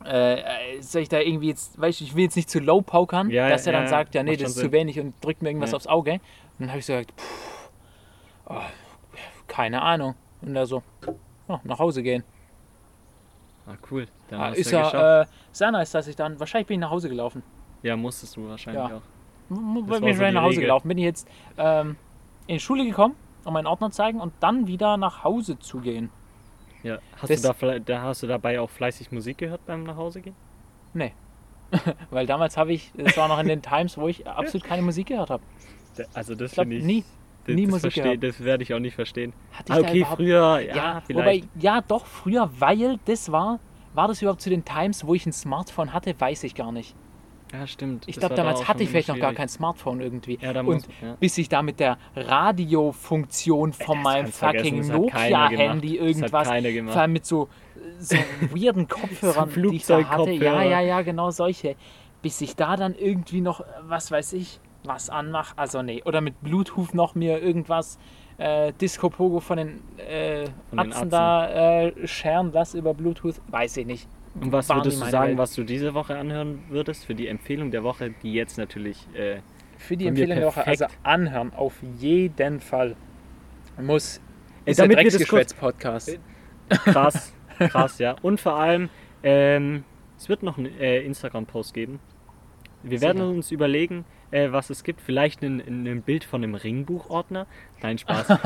[0.06, 0.44] äh, äh,
[0.80, 3.50] soll ich da irgendwie jetzt, weißt du, ich will jetzt nicht zu low pokern, Ja,
[3.50, 4.72] dass er dann sagt, ja nee, das ist schon zu Sinn.
[4.72, 6.12] wenig und drückt mir irgendwas aufs Auge.
[6.14, 6.20] Und
[6.60, 7.70] dann habe ich so gesagt, pff,
[8.46, 8.54] oh,
[9.48, 10.14] keine Ahnung.
[10.42, 10.82] Und er so,
[11.48, 12.22] oh, nach Hause gehen.
[13.66, 14.06] Ah, cool.
[14.28, 16.90] Dann Ah, ist ja ja äh, sehr nice, dass ich dann, wahrscheinlich bin ich nach
[16.90, 17.42] Hause gelaufen.
[17.82, 18.96] ja, musstest du wahrscheinlich ja.
[18.96, 19.02] auch.
[19.50, 20.60] M- Bin ich so nach Hause Regel.
[20.62, 20.88] gelaufen.
[20.88, 21.96] Bin ich jetzt ähm,
[22.46, 23.14] in die Schule gekommen,
[23.44, 26.10] um meinen Ordner zu zeigen und dann wieder nach Hause zu gehen.
[26.82, 26.98] Ja.
[27.16, 30.36] Hast, Das- du da, da, hast du dabei auch fleißig Musik gehört beim Nachhausegehen?
[32.10, 35.08] Weil damals habe ich, es war noch in den Times, wo ich absolut keine Musik
[35.08, 35.42] gehört habe.
[35.96, 36.84] Da- Also das finde ich.
[36.84, 37.04] nie.
[37.48, 38.22] Das, nie das Musik versteh, gehört.
[38.22, 39.32] Das werde ich auch nicht verstehen.
[39.52, 41.44] Hatte Ah, ich da okay, früher, ja, Ja, vielleicht.
[41.44, 43.58] wobei, ja, doch, früher, weil das war,
[43.94, 46.94] war das überhaupt zu den Times, wo ich ein Smartphone hatte, weiß ich gar nicht.
[47.52, 48.04] ja, stimmt.
[48.06, 50.38] Ich glaube, damals hatte ich vielleicht noch gar kein Smartphone irgendwie.
[50.40, 51.16] Ja, da muss, Und ja.
[51.18, 57.24] bis ich da mit der Radiofunktion von Das meinem fucking Nokia-Handy irgendwas, vor allem mit
[57.26, 57.48] so,
[57.98, 58.16] so
[58.54, 60.30] weirden Kopfhörern, So die ich da hatte.
[60.32, 61.76] Ja, ja, ja, genau solche.
[62.22, 65.56] Bis ich da dann irgendwie noch, was weiß ich, was anmache.
[65.56, 67.98] Also nee, oder mit Bluetooth noch mir irgendwas
[68.38, 73.36] äh, Disco Pogo von den, äh, Von den Atzen da äh, scheren lass über Bluetooth.
[73.48, 74.08] Weiß ich nicht.
[74.40, 75.38] Und was die würdest du sagen, Welt.
[75.38, 79.40] was du diese Woche anhören würdest für die Empfehlung der Woche, die jetzt natürlich äh,
[79.78, 82.94] Für die Empfehlung der Woche, also anhören, auf jeden Fall.
[83.80, 84.20] Muss.
[84.64, 86.18] Ey, Ist der damit kurz- Drecksgeschwätz-Podcast.
[86.68, 88.16] krass, krass, ja.
[88.22, 88.90] Und vor allem,
[89.22, 89.84] ähm,
[90.16, 91.98] es wird noch einen äh, Instagram-Post geben.
[92.82, 93.30] Wir werden Sicher.
[93.30, 95.00] uns überlegen, äh, was es gibt.
[95.00, 97.46] Vielleicht ein, ein Bild von einem Ringbuchordner.
[97.82, 98.28] Nein, Spaß.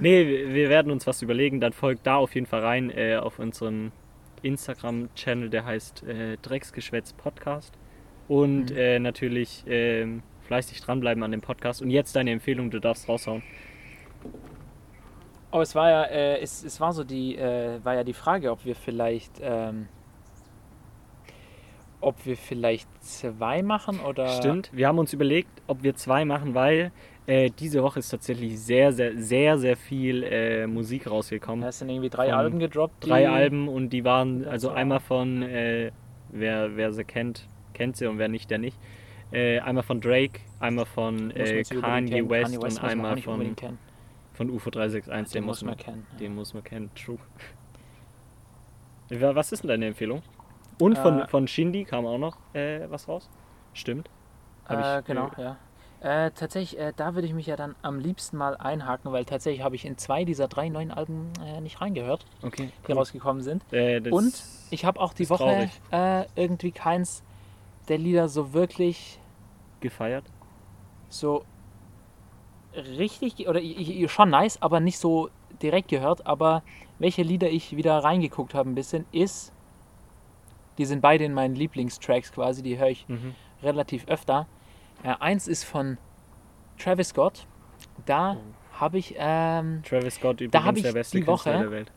[0.00, 1.60] nee, wir- werden uns was überlegen.
[1.60, 3.92] Dann folgt da auf jeden Fall rein äh, auf unserem
[4.42, 7.72] Instagram-Channel, der heißt äh, Drecksgeschwätz Podcast.
[8.28, 8.76] Und Mhm.
[8.76, 11.80] äh, natürlich ähm, fleißig dranbleiben an dem Podcast.
[11.82, 13.42] Und jetzt deine Empfehlung, du darfst raushauen.
[15.50, 18.50] Aber es war ja, äh, es, es war so die, äh, war ja die Frage,
[18.50, 19.88] ob wir vielleicht, ähm,
[22.00, 24.28] ob wir vielleicht zwei machen oder.
[24.28, 24.70] Stimmt.
[24.72, 26.92] Wir haben uns überlegt, ob wir zwei machen, weil
[27.26, 31.62] äh, diese Woche ist tatsächlich sehr, sehr, sehr, sehr viel äh, Musik rausgekommen.
[31.62, 33.06] Da sind irgendwie drei Von Alben gedroppt.
[33.08, 34.74] Drei Alben und die waren, also so.
[34.74, 35.90] einmal von, äh,
[36.30, 38.78] wer, wer sie kennt, kennt sie und wer nicht, der nicht.
[39.32, 42.28] Äh, einmal von Drake, einmal von äh, Kanye.
[42.28, 43.56] West, Kanye und man auch einmal von,
[44.34, 45.32] von UFO 361.
[45.32, 46.06] Den muss man kennen.
[46.20, 47.18] Den muss man kennen, true.
[49.10, 50.22] Wa- Was ist denn deine Empfehlung?
[50.78, 53.28] Und von, Äh, von Shindy kam auch noch äh, was raus.
[53.72, 54.08] Stimmt.
[54.68, 55.56] Äh, ich, genau, ja.
[56.00, 59.62] Äh, tatsächlich, äh, da würde ich mich ja dann am liebsten mal einhaken, weil tatsächlich
[59.64, 62.70] habe ich in zwei dieser drei neuen Alben äh, nicht reingehört, Okay.
[62.86, 63.64] die rausgekommen sind.
[64.10, 65.70] Und ich habe auch die Woche
[66.34, 67.22] irgendwie keins
[67.88, 69.18] der Lieder so wirklich
[69.80, 70.24] gefeiert.
[71.08, 71.44] so
[72.74, 73.60] richtig oder
[74.08, 75.30] schon nice, aber nicht so
[75.62, 76.26] direkt gehört.
[76.26, 76.62] Aber
[76.98, 79.52] welche Lieder ich wieder reingeguckt habe ein bisschen ist,
[80.78, 83.34] die sind beide in meinen Lieblingstracks quasi, die höre ich Mhm.
[83.62, 84.46] relativ öfter.
[85.02, 85.98] Äh, eins ist von
[86.78, 87.46] Travis Scott.
[88.04, 88.36] Da
[88.78, 91.92] habe ich ähm, Travis Scott übrigens Da ich der beste die Künstler Woche- der Welt.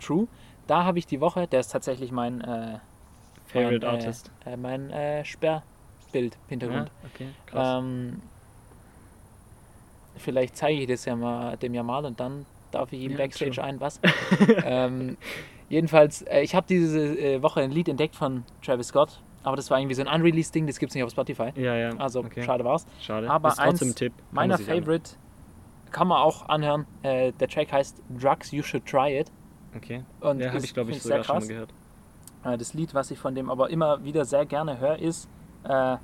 [0.00, 0.28] True.
[0.66, 2.78] Da habe ich die Woche, der ist tatsächlich mein äh,
[3.46, 4.30] Favorite mein, Artist.
[4.46, 6.90] Äh, äh, mein äh, Sperrbild, Hintergrund.
[7.02, 7.78] Ja, okay, krass.
[7.82, 8.22] Ähm,
[10.16, 13.18] vielleicht zeige ich das ja mal dem ja mal und dann darf ich ihm Ja,
[13.18, 13.64] Backstage true.
[13.64, 14.00] ein, was.
[14.64, 15.16] ähm,
[15.70, 19.70] jedenfalls, äh, ich habe diese äh, Woche ein Lied entdeckt von Travis Scott, aber das
[19.70, 21.50] war irgendwie so ein unreleased Ding, das gibt es nicht auf Spotify.
[21.56, 21.90] ja, ja.
[21.96, 22.42] Also okay.
[22.42, 22.86] schade war's.
[23.00, 23.30] Schade.
[23.30, 24.12] aber ist trotzdem eins ein Tipp.
[24.16, 24.84] Kann Meiner sich anhören.
[24.84, 25.10] Favorite
[25.90, 26.86] kann man auch anhören.
[27.02, 29.32] Äh, der Track heißt Drugs You Should Try It.
[29.74, 30.04] Okay.
[30.20, 31.72] Und Ja, habe ich glaube ich sogar schon gehört.
[32.44, 35.28] Äh, das Lied, was ich von dem aber immer wieder sehr gerne höre, ist
[35.64, 35.96] äh,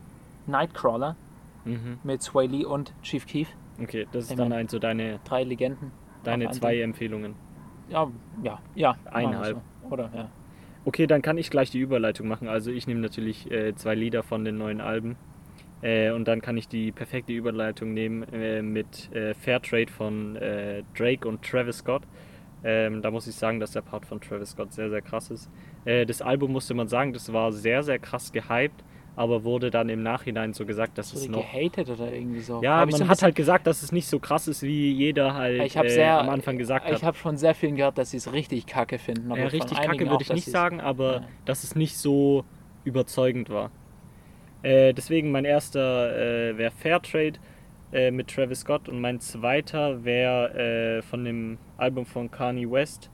[0.46, 1.16] Nightcrawler
[1.64, 1.98] Mhm.
[2.04, 3.48] mit Sway Lee und Chief Keef.
[3.82, 5.90] Okay, das ist Ich dann mein- ein so deine, Drei Legenden.
[6.22, 7.34] deine zwei Empfehlungen.
[7.88, 8.10] Ja,
[8.42, 8.96] ja, ja.
[9.06, 9.58] Eineinhalb.
[9.82, 9.88] So.
[9.90, 10.28] Oder, ja.
[10.84, 12.48] Okay, dann kann ich gleich die Überleitung machen.
[12.48, 15.16] Also ich nehme natürlich äh, zwei Lieder von den neuen Alben.
[15.82, 20.82] Äh, und dann kann ich die perfekte Überleitung nehmen äh, mit äh, Fairtrade von äh,
[20.96, 22.02] Drake und Travis Scott.
[22.64, 25.50] Ähm, da muss ich sagen, dass der Part von Travis Scott sehr, sehr krass ist.
[25.84, 28.82] Äh, das Album musste man sagen, das war sehr, sehr krass gehypt,
[29.16, 32.62] aber wurde dann im Nachhinein so gesagt, dass es noch gehatet oder irgendwie so.
[32.62, 34.92] Ja, Hab ich man so hat halt gesagt, dass es nicht so krass ist, wie
[34.92, 37.02] jeder halt Ich äh, sehr am Anfang gesagt Ich hat.
[37.02, 39.32] habe von sehr vielen gehört, dass sie es richtig kacke finden.
[39.32, 41.22] aber Ja, richtig kacke würde ich nicht sagen, aber Ja.
[41.46, 42.44] dass es nicht so
[42.84, 43.70] überzeugend war.
[44.62, 47.38] Äh, deswegen mein erster äh, wäre Fairtrade
[47.92, 53.10] äh, mit Travis Scott und mein zweiter wäre äh, von dem Album von Kanye West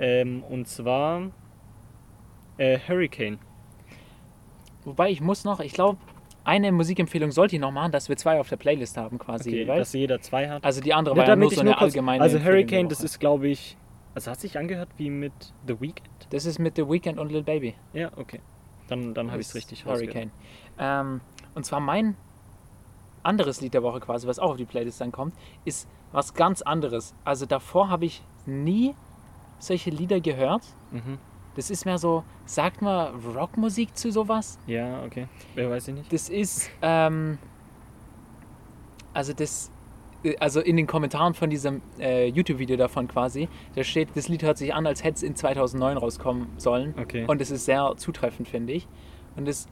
[0.00, 1.30] ähm, und zwar
[2.58, 3.38] äh, Hurricane.
[4.84, 5.98] Wobei ich muss noch, ich glaube,
[6.44, 9.58] eine Musikempfehlung sollte ich noch machen, dass wir zwei auf der Playlist haben quasi Okay,
[9.60, 9.78] jeweils.
[9.88, 10.62] dass jeder zwei hat.
[10.64, 13.02] Also die andere Ja, war ja nur so eine nur kurz- allgemeine Also Hurricane, das
[13.02, 13.76] ist glaube ich,
[14.14, 15.32] also hat sich angehört wie mit
[15.66, 16.08] The Weeknd.
[16.30, 17.74] Das ist mit The Weeknd und Lil Baby.
[17.94, 18.40] Ja, okay.
[18.88, 20.14] Dann, dann habe ich es richtig rausgehört.
[20.14, 20.30] Hurricane.
[20.78, 21.20] Ähm,
[21.54, 22.16] und zwar mein
[23.22, 26.60] anderes Lied der Woche quasi, was auch auf die Playlist dann kommt, ist was ganz
[26.60, 27.14] anderes.
[27.24, 28.94] Also davor habe ich nie
[29.58, 30.62] solche Lieder gehört.
[30.90, 31.18] Mhm.
[31.56, 34.58] Das ist mehr so, sagt man Rockmusik zu sowas?
[34.66, 35.28] Ja, okay.
[35.54, 36.12] Wer weiß ich nicht.
[36.12, 37.38] Das ist, ähm,
[39.12, 39.70] also das,
[40.24, 44.42] äh, also in den Kommentaren von diesem äh, YouTube-Video davon quasi, da steht, das Lied
[44.42, 46.94] hört sich an, als hätte es in 2009 rauskommen sollen.
[47.00, 47.24] Okay.
[47.26, 48.88] Und es ist sehr zutreffend, finde ich.
[49.36, 49.68] Und es ist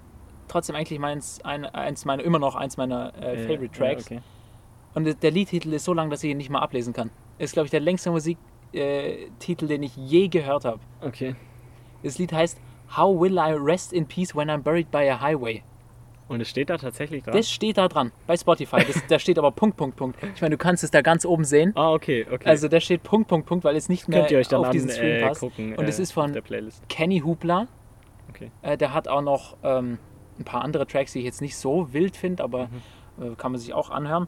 [0.48, 4.08] trotzdem eigentlich meins, ein, eins meiner, immer noch eins meiner äh, Äh, Favorite Tracks.
[4.08, 4.24] Ja, okay.
[4.94, 7.10] Und der- Liedtitel ist so lang, dass ich ihn nicht mal ablesen kann.
[7.38, 10.80] Ist, glaube ich, der längste Musiktitel, äh, den ich je gehört habe.
[11.00, 11.34] okay.
[12.02, 12.58] Das Lied heißt
[12.96, 15.62] How Will I Rest in Peace When I'm Buried by a Highway?
[16.28, 17.34] Und es steht da tatsächlich dran?
[17.36, 18.84] Das steht da dran, bei Spotify.
[18.86, 20.18] Das, da steht aber Punkt, Punkt, Punkt.
[20.34, 21.72] Ich meine, du kannst es da ganz oben sehen.
[21.74, 22.48] ah, okay, okay.
[22.48, 24.66] Also da steht Punkt, Punkt, Punkt, weil es nicht mehr Könnt ihr euch dann auf
[24.66, 25.40] an, diesen Stream äh, passt.
[25.40, 25.74] gucken.
[25.76, 26.34] Und es äh, ist von.
[26.88, 27.66] Kenny Hoopla.
[28.30, 28.50] Okay.
[28.62, 29.98] Äh, der hat auch noch ähm,
[30.38, 32.68] ein paar andere Tracks, die ich jetzt nicht so wild finde, aber
[33.18, 33.32] Mhm.
[33.32, 34.26] äh, kann man sich auch anhören.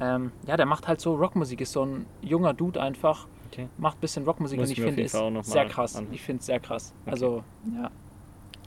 [0.00, 3.28] Ähm, ja, der macht halt so Rockmusik, ist so ein junger Dude einfach.
[3.56, 3.68] Okay.
[3.78, 5.96] Macht ein bisschen Rockmusik Muss und ich finde jeden es sehr krass.
[5.96, 6.14] anhören.
[6.14, 6.94] Ich finde es sehr krass.
[7.06, 7.42] Also,
[7.74, 7.90] ja.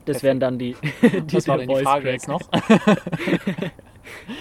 [0.05, 2.41] Das wären dann die, die Was war denn die Voice Frage jetzt noch?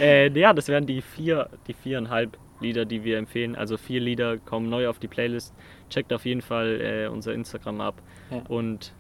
[0.01, 3.55] Äh, ja, das wären die vier, die viereinhalb Lieder, die wir empfehlen.
[3.55, 5.55] Also vier Lieder kommen neu auf die Playlist.
[5.91, 8.43] Checkt auf jeden Fall äh, unser Instagram ab Ja.
[8.49, 8.95] und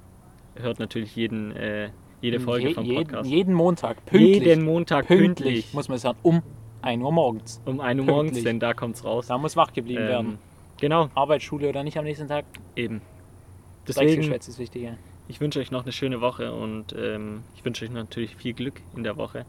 [0.57, 1.91] hört natürlich jeden, äh,
[2.21, 3.31] jede Folge Je- vom jeden, Podcast.
[3.31, 4.43] jeden Montag, pünktlich.
[4.45, 5.73] Jeden Montag pünktlich.
[5.73, 6.43] muss man sagen, um
[6.83, 7.63] 1 Uhr morgens.
[7.65, 8.45] Um 1 Uhr morgens, Pünktlich.
[8.45, 9.27] denn da kommt's raus.
[9.29, 10.39] Da muss wach geblieben werden.
[10.81, 12.45] Genau, Arbeit, Schule oder nicht am nächsten Tag.
[12.77, 13.01] eben.
[13.87, 14.99] Deswegen, Drecksgeschwätz ist wichtiger.
[15.29, 18.81] ich wünsche euch noch eine schöne Woche und ähm, ich wünsche euch natürlich viel Glück
[18.95, 19.47] in der Woche,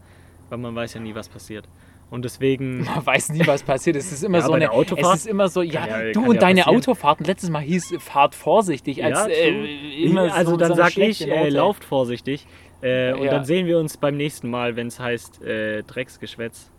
[0.48, 1.68] weil man weiß ja nie, was passiert.
[2.10, 3.96] Und deswegen, Man weiß nie, was passiert.
[3.96, 6.34] Es ist immer Ja, so eine Autofahrt Es ist immer so, ja, ja- du und
[6.34, 6.78] ja deine passieren.
[6.80, 7.26] Autofahrten.
[7.26, 9.04] Letztes Mal hieß fahrt vorsichtig.
[9.04, 12.46] Als, äh, immer also so, dann so sag ich, äh, lauft vorsichtig.
[12.82, 16.70] Äh, und dann sehen wir uns beim nächsten Mal, wenn es heißt äh, Drecksgeschwätz.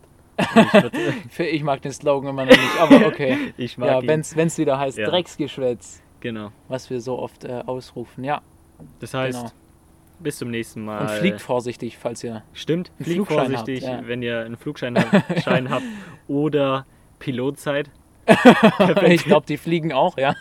[1.30, 3.36] Ich, ich mag den Slogan immer noch nicht, aber okay.
[3.56, 5.08] ich mag ja, wenn es wieder heißt Ja.
[5.08, 6.50] Drecksgeschwätz, Genau.
[6.68, 8.24] was wir so oft äh, ausrufen.
[8.24, 8.42] Ja,
[9.00, 9.52] Das heißt, Genau.
[10.20, 11.00] bis zum nächsten Mal.
[11.02, 12.42] und fliegt vorsichtig, falls ihr.
[12.52, 14.08] Stimmt, einen fliegt Flugschein vorsichtig, habt, ja.
[14.08, 15.82] wenn ihr einen Flugschein habt,
[16.28, 16.86] oder
[17.18, 17.90] Pilot seid.
[19.06, 20.34] ich glaube, die fliegen auch, ja.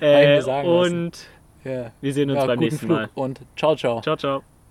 [0.00, 1.28] Äh, und
[1.64, 1.90] ja.
[2.00, 3.08] wir sehen uns ja beim nächsten Flug Mal.
[3.14, 4.00] und ciao, ciao.
[4.02, 4.55] Ciao, ciao.